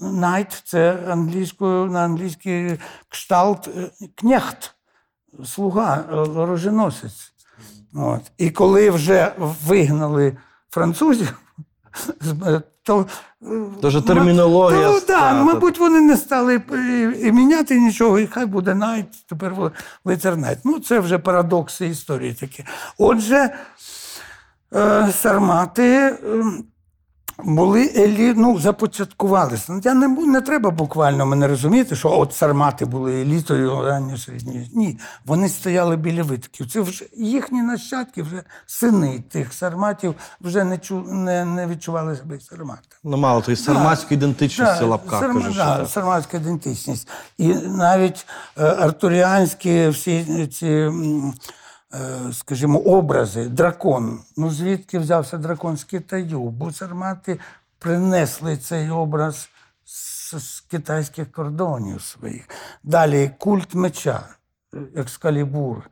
[0.02, 2.80] найт, це англійською на англійський
[3.10, 4.76] кшталт е, кнехт,
[5.46, 6.04] слуга,
[6.36, 7.32] оруженосець.
[7.94, 8.22] От.
[8.38, 9.32] І коли вже
[9.66, 10.38] вигнали
[10.70, 11.40] французів,
[12.86, 13.06] то
[13.42, 13.46] е,
[13.82, 18.46] Тож термінологія Ну, так, да, мабуть, вони не стали і, і міняти нічого, і хай
[18.46, 19.54] буде найт, тепер
[20.06, 20.38] лицар.
[20.64, 22.66] Ну, це вже парадокси історії такі.
[22.98, 23.50] Отже,
[24.76, 26.18] е, сармати.
[27.44, 29.66] Були елі, ну, започаткувалися.
[29.74, 34.72] Ну, Я не, не треба буквально мене розуміти, що от сармати були елітою ранньої середньої.
[34.74, 36.72] Ні, вони стояли біля витоків.
[36.72, 42.40] Це вже їхні нащадки, вже сини тих сарматів вже не, чу, не, не відчували себе
[42.40, 42.82] сарматами.
[43.04, 45.24] Ну, мало тої сарматської ідентичності Да, лапках.
[45.24, 45.88] сарма- кажуть, да, так.
[45.90, 47.08] сарматська ідентичність.
[47.38, 48.26] І навіть
[48.58, 51.34] е, артуріанські всі ці, м, е,
[52.34, 54.20] скажімо, образи, дракон.
[54.38, 56.42] Ну звідки взявся дракон з Китаю?
[56.42, 57.40] Бо сармати
[57.80, 59.50] принесли цей образ
[59.86, 62.50] з, з китайських кордонів своїх.
[62.84, 64.24] Далі культ меча,
[64.74, 65.90] е, екскалібур.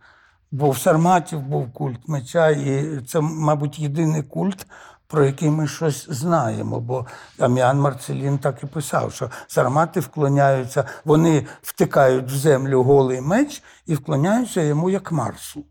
[0.52, 4.68] Бо в сарматів був культ меча, і це, мабуть, єдиний культ,
[5.08, 6.80] про який ми щось знаємо.
[6.80, 7.06] Бо
[7.40, 13.96] Аміан Марцелін так і писав, що сармати вклоняються, вони втикають в землю голий меч і
[13.96, 15.66] вклоняються йому як Марсу.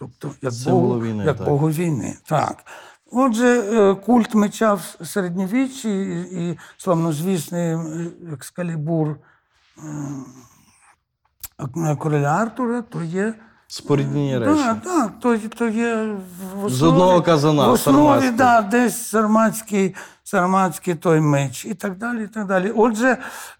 [0.00, 1.46] Тобто як, Богу, війни, як так.
[1.48, 2.16] Богу війни.
[2.24, 2.56] Так.
[3.12, 7.80] Отже, е, культ меча в середньовіччі і, і славнозвісний е,
[8.32, 9.16] екскалібур
[11.88, 13.34] е, короля Артура, то є
[13.66, 14.62] Споріднені речі.
[14.62, 16.16] так, так, то, то є
[16.54, 19.94] в основі, З одного казана, в основі да, десь сарматський,
[20.30, 22.24] сарматський той меч і так далі.
[22.24, 22.72] І так далі.
[22.76, 23.16] Отже,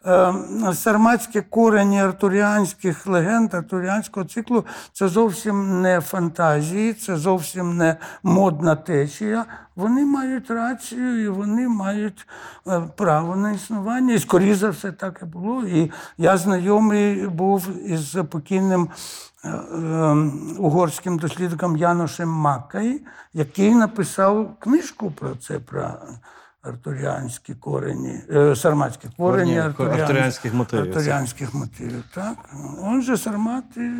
[0.06, 0.34] е,
[0.74, 9.44] сарматські корені артуріанських легенд, артуріанського циклу це зовсім не фантазії, це зовсім не модна течія.
[9.76, 12.26] Вони мають рацію і вони мають
[12.66, 14.14] е, право на існування.
[14.14, 15.62] І скоріше за все так і було.
[15.64, 18.88] І я знайомий був із покійним
[19.44, 19.52] е, е,
[20.58, 23.02] угорським дослідником Яношем Маккай,
[23.34, 25.94] який написав книжку про це, про
[26.62, 30.84] артуріанські корені, е, сарматські корені, Корені артуріан- артуріанських мотивів.
[30.96, 32.36] Артуріанських мотивів, так.
[32.84, 33.90] Отже, сармати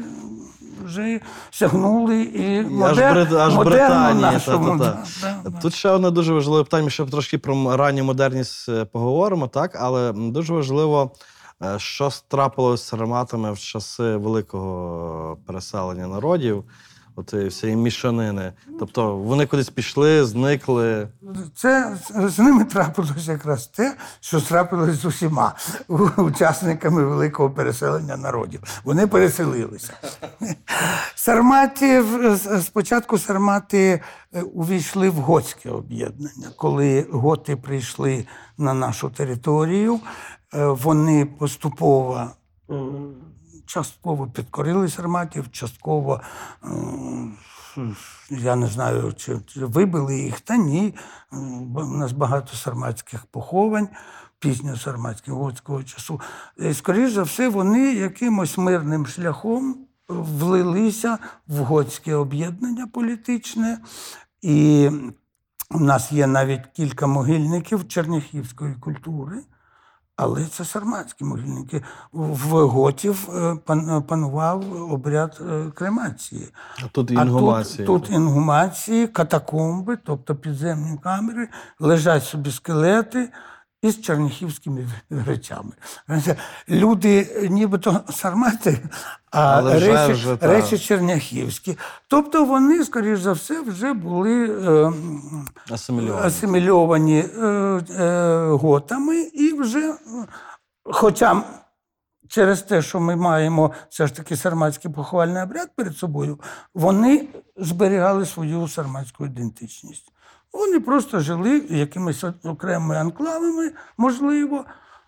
[0.84, 4.22] вже сягнули і модер, аж Британії.
[4.24, 5.04] Та, нашому, та, та.
[5.44, 5.58] да, да.
[5.60, 6.84] Тут ще одне дуже важливе питання.
[6.84, 9.76] Ми ще трошки про ранню модерність е, поговоримо, так?
[9.80, 11.10] Але дуже важливо,
[11.62, 16.64] е, що трапилося з сарматами в часи великого переселення народів,
[17.32, 18.52] і всієї мішанини.
[18.78, 21.08] Тобто вони кудись пішли, зникли.
[21.54, 25.54] Це з ними трапилося якраз те, що трапилось з усіма
[26.16, 28.62] учасниками великого переселення народів.
[28.84, 29.92] Вони переселилися.
[31.14, 32.04] Сармати
[32.62, 34.00] спочатку сармати
[34.34, 36.48] е, увійшли в готське об'єднання.
[36.56, 38.26] Коли готи прийшли
[38.58, 40.00] на нашу територію,
[40.54, 42.30] е, вони поступово.
[43.70, 46.20] Частково підкорили сарматів, частково
[48.30, 50.94] я не знаю, чи, вибили їх, та ні.
[51.74, 53.88] У нас багато сарматських поховань,
[54.38, 56.20] пізньосарматського готського часу.
[56.56, 61.18] І, скоріш за все, вони якимось мирним шляхом влилися
[61.48, 63.78] в готське об'єднання політичне.
[64.42, 64.90] І
[65.70, 69.42] у нас є навіть кілька могильників черняхівської культури.
[70.22, 71.82] Але це сарматські могильники.
[72.12, 73.56] В готів е,
[74.08, 76.48] панував обряд е, кремації.
[76.84, 81.48] А тут А тут, тут інгумації, катакомби, тобто підземні камери,
[81.78, 83.32] лежать собі скелети
[83.82, 84.88] із черніхівськими
[85.26, 85.70] речами.
[86.68, 88.78] Люди, нібито сармати,
[89.30, 91.78] а вже- речі, вже, речі черняхівські.
[92.08, 94.44] Тобто вони, скоріш за все, вже були.
[94.50, 94.92] е,
[95.70, 96.26] Асимільовані.
[96.26, 99.94] асимільовані е, е, готами, і вже,
[100.84, 101.42] хоча
[102.28, 106.40] через те, що ми маємо все ж таки сарматський поховальний обряд перед собою,
[106.74, 110.09] вони зберігали свою сарматську ідентичність.
[110.52, 114.64] Вони просто жили якимись окремими анклавами, можливо,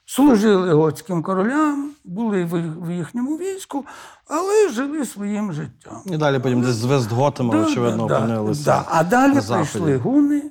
[0.07, 2.45] служили готським королям, були
[2.80, 3.84] в їхньому війську,
[4.28, 6.03] але жили своїм життям.
[6.07, 8.64] І далі потім десь з Вестготами, очевидно, да, опинилися.
[8.64, 8.84] да.
[8.88, 10.43] А далі на прийшли гуни,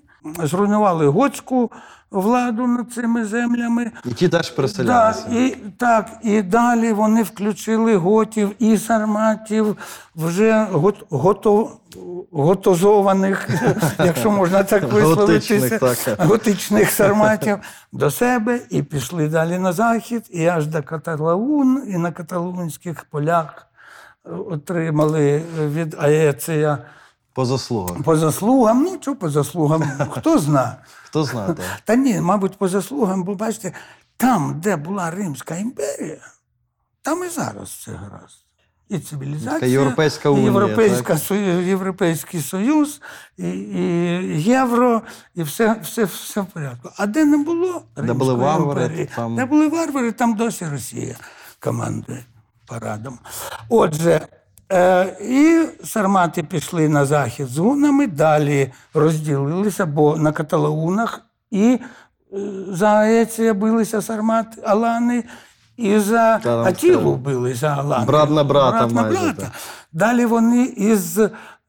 [0.44, 1.72] зруйнували готську
[2.12, 3.92] владу над цими землями.
[4.06, 5.26] І ті теж переселялися.
[5.30, 9.78] Да, і, так, і далі вони включили готів і сарматів,
[10.16, 11.72] вже гот, готов,
[12.32, 13.50] готозованих,
[14.00, 16.22] якщо можна так висловитися, Готичних, так.
[16.28, 17.58] готичних сарматів
[17.92, 23.68] до себе і пішли далі на захід, і аж до Каталаун, і на каталунських полях
[24.50, 26.78] отримали від Аеція
[27.34, 28.04] По заслугам.
[28.04, 28.84] по заслугам.
[28.84, 30.76] Ну, що по заслугам, хто знає.
[31.06, 31.66] Хто знає, так.
[31.86, 33.74] Та ні, мабуть, по заслугам, бо бачите,
[34.18, 36.18] там, де була Римська імперія,
[37.02, 38.38] там і зараз все гаразд.
[38.90, 43.02] І цивілізація, Така Європейська унія, Європейська, Сою- Європейський Союз,
[43.38, 43.82] і, і
[44.42, 45.02] євро,
[45.36, 46.90] і все, все, все в порядку.
[46.98, 51.16] А де не було Де були варвари, імперії, там- де були варвари, там досі Росія
[51.60, 52.24] командує
[52.68, 53.20] парадом.
[53.70, 54.28] Отже,
[54.72, 61.80] е, і сармати пішли на захід з гунами, далі розділилися, бо на каталаунах і
[62.34, 62.38] е,
[62.70, 65.24] за Аеція билися сармати Алани,
[65.78, 68.06] і за Атілу билися Алани.
[68.06, 69.42] брат на брата Брат на майже, брата.
[69.42, 69.52] так.
[69.94, 71.20] Далі вони із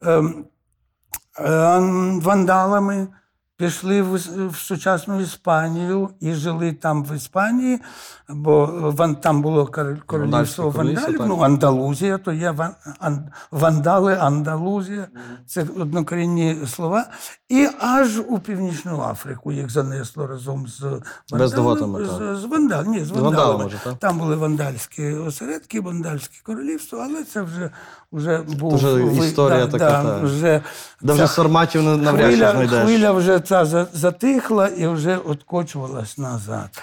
[0.03, 0.45] ем,
[1.39, 1.79] е,
[2.23, 3.07] вандалами
[3.63, 4.15] пішли в,
[4.49, 7.81] в сучасну Іспанію і жили там в Іспанії,
[8.29, 9.71] бо ван, там було
[10.07, 11.21] королівство вандалів.
[11.27, 15.09] Ну, Андалузія, то є ван, ан, вандали, Андалузія.
[15.47, 17.05] Це однокорінні слова.
[17.49, 20.81] І аж у Північну Африку їх занесло разом з
[21.33, 22.05] вандалами.
[22.05, 23.95] З, з вандал, ні, з вандалами так?
[23.99, 27.71] Там були вандальські осередки, вандальське королівство, але це вже,
[28.13, 30.21] вже був вже ви- історія да, така, да, та.
[30.21, 30.63] вже
[31.03, 32.83] Де вже сарматів навряд чи знайдеш.
[32.83, 36.83] хвиля вже ця за- затихла і вже откочувалась назад.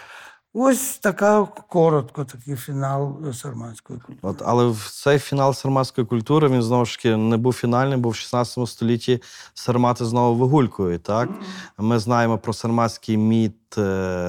[0.54, 4.20] Ось така коротко такий фінал сарматської культури.
[4.34, 8.10] От, але в цей фінал сарматської культури він знову ж таки не був фінальним, бо
[8.10, 9.22] в 16 столітті
[9.54, 11.04] сармати знову вигулькують.
[11.04, 11.30] Так?
[11.78, 13.82] Ми знаємо про сарматський міт е,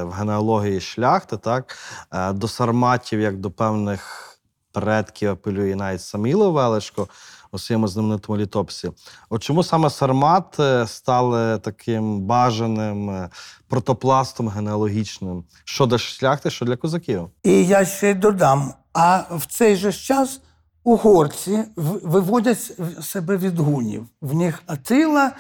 [0.03, 1.37] в генеалогії шляхти.
[1.37, 1.77] Так?
[2.13, 4.27] Е, До сарматів, як до певних
[4.73, 7.09] предків, апелює навіть Саміло Велешко
[7.53, 8.91] у своєму знаменитому літописі.
[9.31, 13.29] От чому саме сармати стали таким бажаним е,
[13.69, 17.31] протопластом генеалогічним, що для шляхти, що для козаків?
[17.43, 20.41] І я ще додам: а в цей же час
[20.85, 22.73] угорці виводять
[23.03, 24.07] себе від гунів.
[24.21, 25.33] В них Атила.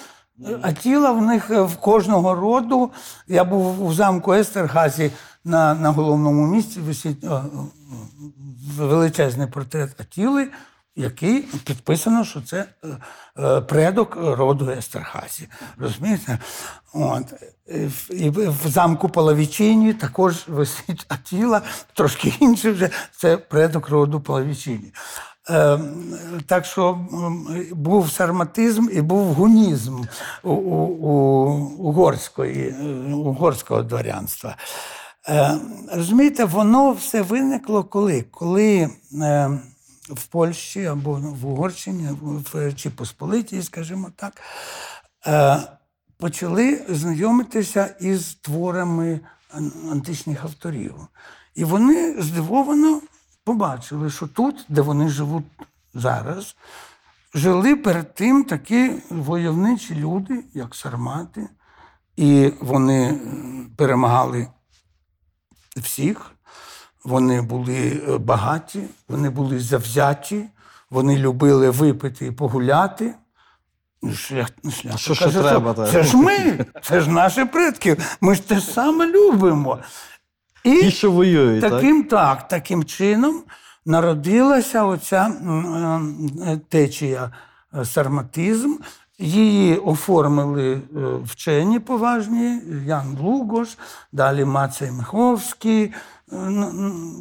[0.62, 2.90] Атіла в них е, в кожного роду.
[3.28, 5.10] Я був у замку Естерхазі
[5.44, 7.24] на, на головному місці висить
[8.76, 10.48] величезний портрет Атіли,
[10.96, 12.88] який підписано, що це е,
[13.38, 15.48] е, предок роду Естерхазі.
[15.78, 16.38] Розумієте?
[16.92, 17.24] От.
[18.10, 21.62] І в- замку Палавічині також висить Атіла,
[21.94, 24.92] трошки інше вже це предок роду Палавічині.
[25.50, 25.78] Е,
[26.46, 26.98] так що
[27.72, 30.00] був сарматизм і був гунізм
[30.42, 31.10] у, у,
[31.78, 34.56] угорської, е, угорського дворянства.
[35.28, 35.54] Е,
[35.92, 38.22] розумієте, воно все виникло коли?
[38.30, 38.90] Коли
[39.22, 39.50] е,
[40.10, 42.08] в Польщі або в Угорщині,
[42.52, 44.40] в чи Посполитій, скажімо так,
[45.26, 45.60] е,
[46.16, 49.20] почали знайомитися із творами
[49.90, 50.94] античних авторів.
[51.54, 53.00] І вони здивовано
[53.44, 55.44] побачили, що тут, де вони живуть
[55.94, 56.56] зараз,
[57.34, 61.48] жили перед тим такі войовничі люди, як сармати,
[62.16, 63.20] і вони
[63.76, 64.48] перемагали
[65.76, 66.32] всіх.
[67.04, 70.44] Вони були е, багаті, вони були завзяті,
[70.90, 73.14] вони любили випити і погуляти.
[74.02, 74.48] Ну, Шлях,
[74.96, 75.90] що ще каже, треба, так?
[75.90, 77.96] Це ж ми, це ж наші предки.
[78.20, 79.78] Ми ж те саме любимо.
[80.64, 83.42] І Ті, що воюють, таким, так, таким чином
[83.86, 85.32] народилася оця
[86.46, 87.30] е, течія
[87.78, 88.74] е, сарматизм.
[89.18, 90.80] Її оформили
[91.24, 93.68] вчені поважні, Ян Лугош,
[94.12, 95.92] далі Мацей Миховський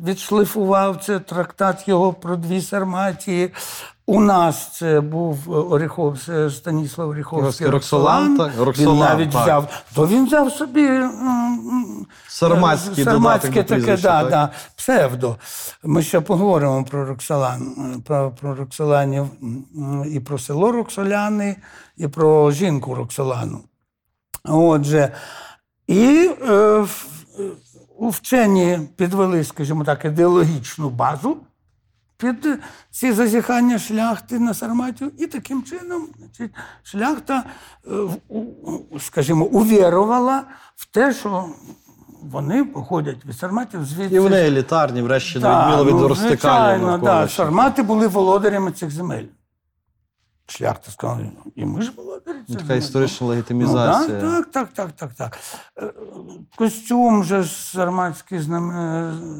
[0.04, 3.52] відшлифував це трактат його про дві сарматії.
[4.06, 6.18] У нас це був Оріхов,
[6.52, 8.78] Станіслав Оріховський Роксолан, так?
[8.78, 9.44] Він навіть так.
[9.44, 10.90] взяв, то він взяв собі
[12.28, 14.30] Сарматський Сарматське таке, прізвища, да, так?
[14.30, 15.36] да, псевдо.
[15.84, 19.28] Ми ще поговоримо про Роксолан, е, про, про Роксоланів
[20.12, 21.56] і про село Роксоляни,
[21.98, 23.60] і про жінку Роксолану.
[24.44, 25.12] Отже,
[25.88, 26.86] і е, е,
[28.08, 31.38] вчені підвели, скажімо так, ідеологічну базу
[32.18, 32.48] під
[32.92, 37.44] ці зазіхання шляхти на Сарматію, і таким чином значить, шляхта,
[37.88, 37.90] е,
[39.00, 40.44] скажімо, увірувала
[40.76, 41.46] в те, що
[42.22, 44.16] вони походять від Сарматів звідси.
[44.16, 47.12] І вони елітарні, врешті, на Так, відміну від ну, розтикання звичайно, навколо.
[47.12, 47.28] да.
[47.28, 49.26] Сармати були володарями цих земель.
[50.50, 51.22] Шляхта сказала,
[51.56, 52.38] і ми ж володарі.
[52.48, 54.22] Ну, Така історична Ну, легітимізація.
[54.22, 55.38] так, так, так, так, так.
[55.82, 55.94] Е,
[56.56, 58.40] Костюм же сарматський,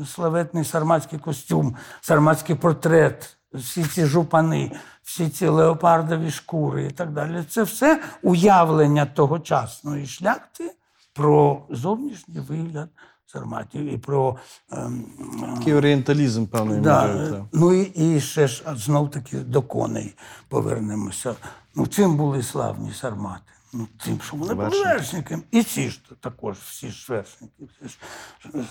[0.08, 4.72] славетний сарматський костюм, сарматський портрет, всі ці жупани,
[5.04, 7.44] всі ці леопардові шкури і так далі.
[7.50, 10.76] Це все уявлення тогочасної шляхти
[11.14, 12.90] про зовнішній вигляд
[13.34, 14.36] сарматів і про
[14.72, 15.06] ем,
[15.58, 17.08] Такий орієнталізм, певний Да.
[17.08, 17.42] мірою, так.
[17.54, 17.82] Ну і,
[18.16, 20.16] і ще ж знов таки до коней
[20.48, 21.36] повернемося.
[21.76, 23.42] Ну, Цим були славні сармати?
[23.74, 25.44] Ну, тим, що вони були вершниками.
[25.52, 27.54] І ці ж також, всі ж вершники.
[27.82, 27.98] Всі ж,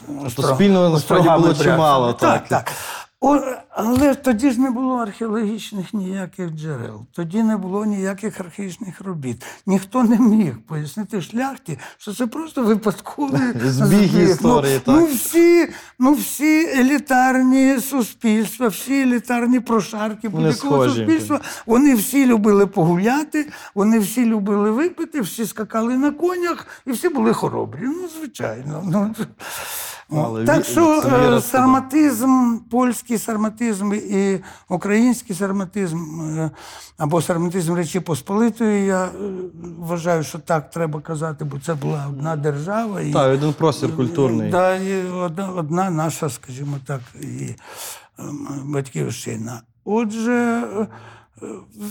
[0.08, 1.64] остро- спільного насправді було бряцали.
[1.64, 2.48] чимало, Так, так.
[2.48, 2.72] так.
[3.20, 3.38] О,
[3.70, 9.44] але тоді ж не було археологічних ніяких джерел, тоді не було ніяких археологічних робіт.
[9.66, 15.00] Ніхто не міг пояснити шляхті, що це просто випадковий Збіг історії, ну, так.
[15.00, 23.48] Ну, всі, ну, всі елітарні суспільства, всі елітарні прошарки будь-якого суспільства, вони всі любили погуляти,
[23.74, 27.82] вони всі любили випити, всі скакали на конях і всі були хоробрі.
[27.82, 28.82] Ну, звичайно.
[28.86, 29.14] Ну,
[30.10, 36.50] Але так що е, сарматизм, польський сарматизм і український сарматизм, е,
[36.98, 39.08] або сарматизм Речі Посполитої, я е,
[39.78, 43.00] вважаю, що так треба казати, бо це була одна держава.
[43.00, 44.50] І, Так, один простір культурний.
[44.50, 47.54] Да, і одна, одна наша, скажімо так, і
[48.18, 49.62] ем, батьківщина.
[49.84, 50.62] Отже,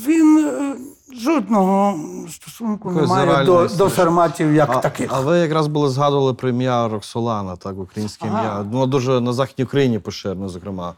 [0.07, 0.75] він е,
[1.17, 5.11] жодного стосунку не має до, до сарматів як А, таких.
[5.13, 8.39] а ви якраз були згадували про ім'я Роксолана, так, українське Ага.
[8.39, 8.61] ім'я.
[8.61, 10.93] Воно дуже на Західній Україні поширено, зокрема.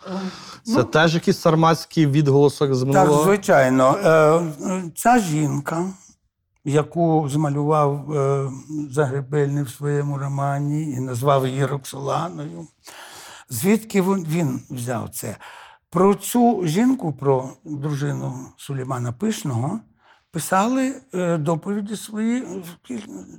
[0.63, 3.97] Це ну- теж якийсь сарматський відголосок з Так, звичайно.
[4.03, 5.85] Е, е, Ця жінка,
[6.65, 8.51] яку змалював е,
[8.91, 12.67] Загребельний в своєму романі і назвав її Роксоланою,
[13.49, 15.37] звідки він взяв це?
[15.91, 19.79] Про цю жінку, про дружину Сулеймана Пишного,
[20.31, 22.47] писали е, доповіді свої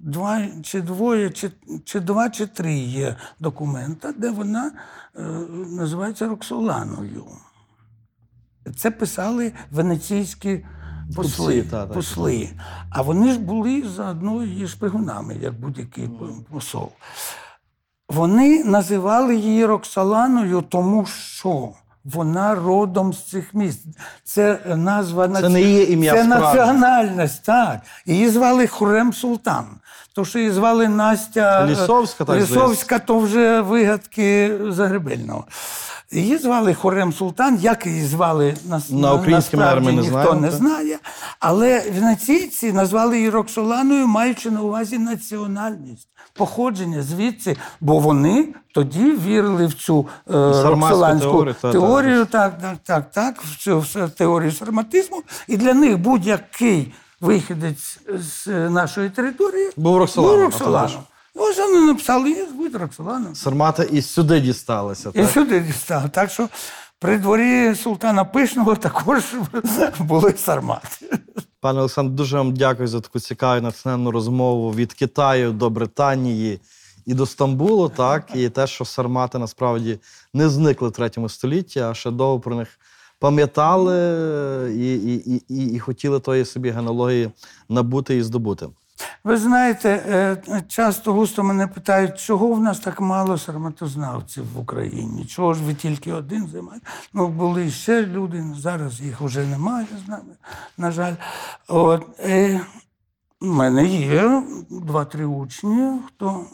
[0.01, 1.51] два чи двоє, чи,
[1.85, 4.73] чи два, чи три є документа, де вона
[5.17, 5.23] е,
[5.71, 7.25] називається Роксоланою.
[8.77, 10.67] Це писали венеційські
[11.17, 11.63] посли.
[11.95, 12.51] Посли.
[12.91, 16.11] А вони ж були заодно її шпигунами, як будь-який
[16.53, 16.93] посол.
[18.09, 21.73] Вони називали її Роксоланою, тому що
[22.05, 23.81] вона родом з цих міст.
[24.25, 26.61] Це назва Це не є ім'я Це справжнє.
[26.61, 27.81] національність, так.
[28.07, 29.65] Її звали Хурем Султан.
[30.15, 35.45] То, що її звали Настя е, Лісовська, так Лісовська, то вже вигадки Загребельного.
[36.13, 40.99] Її звали Хорем Султан, як її звали на, На українському армії ніхто не знає.
[41.41, 49.67] Але венеційці назвали її Роксоланою, маючи на увазі національність, походження звідси, бо вони тоді вірили
[49.67, 50.33] в цю е,
[50.63, 55.23] роксоланську теорію, та, теорію, так, так, так, так, в цю в теорію сарматизму.
[55.49, 61.03] І для них будь-який вихідець з нашої території Був Роксоланом, Був Роксоланом.
[61.35, 63.35] Ось вони написали, її звуть Роксоланом.
[63.35, 65.11] Сармати і сюди дісталися.
[65.15, 65.31] І Так?
[65.31, 66.11] сюди дістав.
[66.11, 66.49] Так що
[67.01, 69.25] при дворі султана Пишного також
[69.99, 70.89] були сармати.
[71.61, 76.61] Пане Олександр, дуже вам дякую за таку цікаву натхненну розмову від Китаю до Британії
[77.07, 77.89] і до Стамбулу.
[77.89, 79.99] Так, і те, що сармати насправді
[80.35, 82.69] не зникли в третьому столітті, а ще довго про них
[83.19, 83.97] пам'ятали
[84.77, 87.31] і, і, і, і, і хотіли тої собі генеалогії
[87.69, 88.67] набути і здобути.
[89.25, 89.89] Ви знаєте,
[90.49, 95.25] е, часто густо мене питають, чого в нас так мало сарматознавців в Україні?
[95.25, 96.87] Чого ж ви тільки один займаєте?
[97.13, 100.35] Ну, були ще люди, зараз їх вже немає з нами,
[100.79, 101.15] на жаль.
[101.69, 102.61] От, е,
[103.43, 106.45] у мене є два-три учні, хто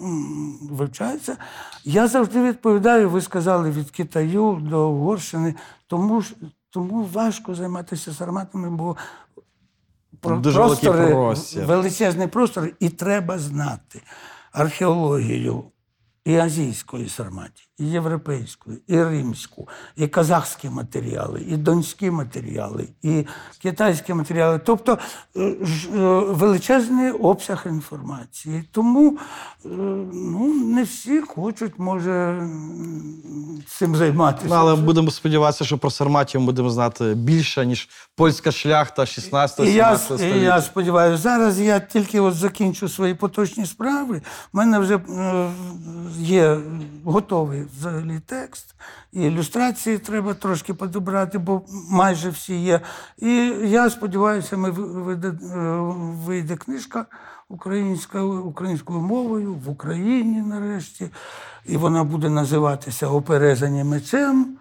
[0.71, 1.37] вивчається.
[1.85, 5.55] Я завжди відповідаю, ви сказали, від Китаю до Угорщини,
[5.87, 6.23] тому,
[6.71, 8.97] тому важко займатися сарматами, бо
[10.21, 11.65] про- Дуже простори, простір.
[11.67, 14.03] величезний простор, і треба знати
[14.53, 15.65] археологію
[16.25, 23.27] і азійської сарматі, і європейської, і римську, і казахські матеріали, і донські матеріали, і
[23.63, 24.61] китайські матеріали.
[24.65, 24.99] Тобто
[25.37, 25.57] е, е,
[26.29, 28.65] величезний обсяг інформації.
[28.73, 29.19] Тому
[29.65, 29.69] е,
[30.13, 32.43] ну, не всі хочуть, може,
[33.69, 34.47] цим займатися.
[34.49, 39.99] Ну, але будемо сподіватися, що про сарматів будемо знати більше, ніж польська шляхта 16-17 я,
[39.99, 40.27] століття.
[40.27, 44.23] і я сподіваюся, зараз я тільки от закінчу свої поточні справи.
[44.53, 45.01] У мене вже
[46.19, 46.59] є
[47.05, 48.75] готовий взагалі текст,
[49.13, 52.81] і ілюстрації треба трошки подобрати, бо майже всі є.
[53.19, 53.31] І
[53.65, 55.35] я сподіваюся, ми вийде, е,
[56.27, 57.07] вийде книжка
[57.49, 61.11] українська, українською мовою в Україні нарешті.
[61.67, 64.57] І вона буде називатися Оперезані мечем.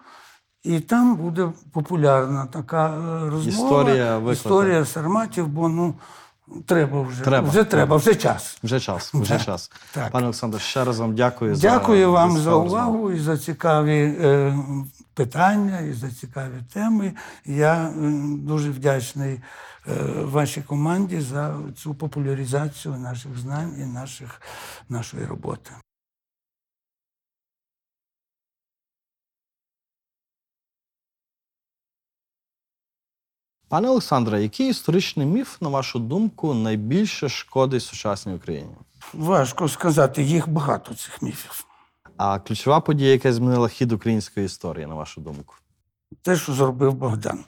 [0.66, 3.80] І там буде популярна така е, розмова.
[3.80, 5.94] Історія історія сарматів, бо ну
[6.66, 7.22] треба вже.
[7.24, 7.48] Треба.
[7.48, 8.58] Вже треба, вже час.
[8.62, 9.70] Вже час, вже Так, час.
[9.92, 10.10] так.
[10.12, 12.66] Пане Олександр, ще раз вам дякую, Дякую за вам за розмову.
[12.66, 14.58] увагу і за цікаві е,
[15.14, 17.12] питання, і за цікаві теми.
[17.44, 17.92] Я е,
[18.38, 19.40] дуже вдячний е,
[20.22, 24.40] вашій команді за цю популяризацію наших знань і наших,
[24.88, 25.70] нашої роботи.
[33.68, 38.76] Пане Олександре, який історичний міф, на вашу думку, найбільше шкодить сучасній Україні?
[39.14, 41.66] Важко сказати, їх багато цих міфів.
[42.16, 45.54] А ключова подія, яка змінила хід української історії, на вашу думку,
[46.22, 47.44] Те, що зробив Богдан,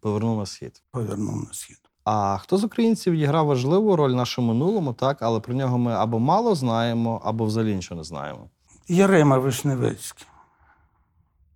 [0.00, 0.82] повернув на схід.
[0.90, 1.78] повернув на схід.
[2.04, 5.92] А хто з українців відіграв важливу роль в нашому минулому, так, але про нього ми
[5.92, 8.50] або мало знаємо, або взагалі нічого не знаємо.
[8.88, 10.26] Ярема Вишневецький,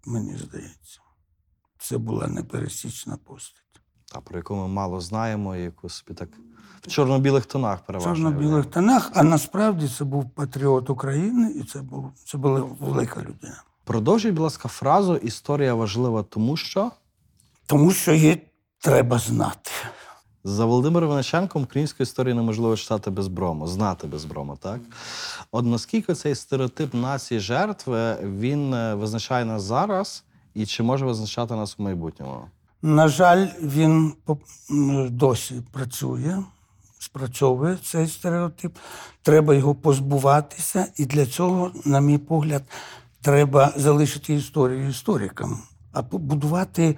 [0.06, 1.00] мені здається,
[1.82, 3.62] це була непересічна постать.
[4.12, 6.28] Та про яку ми мало знаємо, і яку собі так
[6.82, 8.14] в чорно-білих тонах переважно.
[8.14, 13.62] чорно-білих тонах, а насправді це був патріот України, і це був це була велика людина.
[13.84, 16.90] Продовжіть, будь ласка, фразу Історія важлива, тому що
[17.66, 18.42] Тому що її
[18.78, 19.70] треба знати.
[20.44, 24.80] за Володимиром Винниченком українську історію неможливо читати без брому, знати без брому, так?
[25.50, 31.54] От наскільки цей стереотип нації жертви він е, визначає нас зараз, і чи може визначати
[31.54, 32.44] нас у майбутньому?
[32.82, 34.12] На жаль, він
[35.10, 36.42] досі працює,
[36.98, 38.76] спрацьовує цей стереотип.
[39.22, 42.62] Треба його позбуватися, і для цього, на мій погляд,
[43.20, 45.62] треба залишити історію історикам,
[45.92, 46.96] а побудувати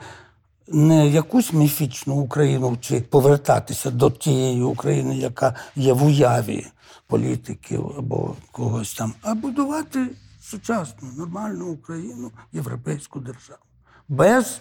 [0.68, 6.66] не якусь міфічну Україну чи повертатися до тієї України, яка є в уяві
[7.06, 10.06] політиків або когось там, а будувати
[10.44, 13.62] сучасну, нормальну Україну, європейську державу.
[14.08, 14.60] Без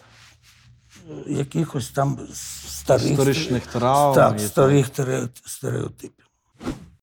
[1.10, 4.47] е, якихось там старих старичних травм так, так.
[4.47, 4.88] старих
[5.45, 6.23] стереотипів.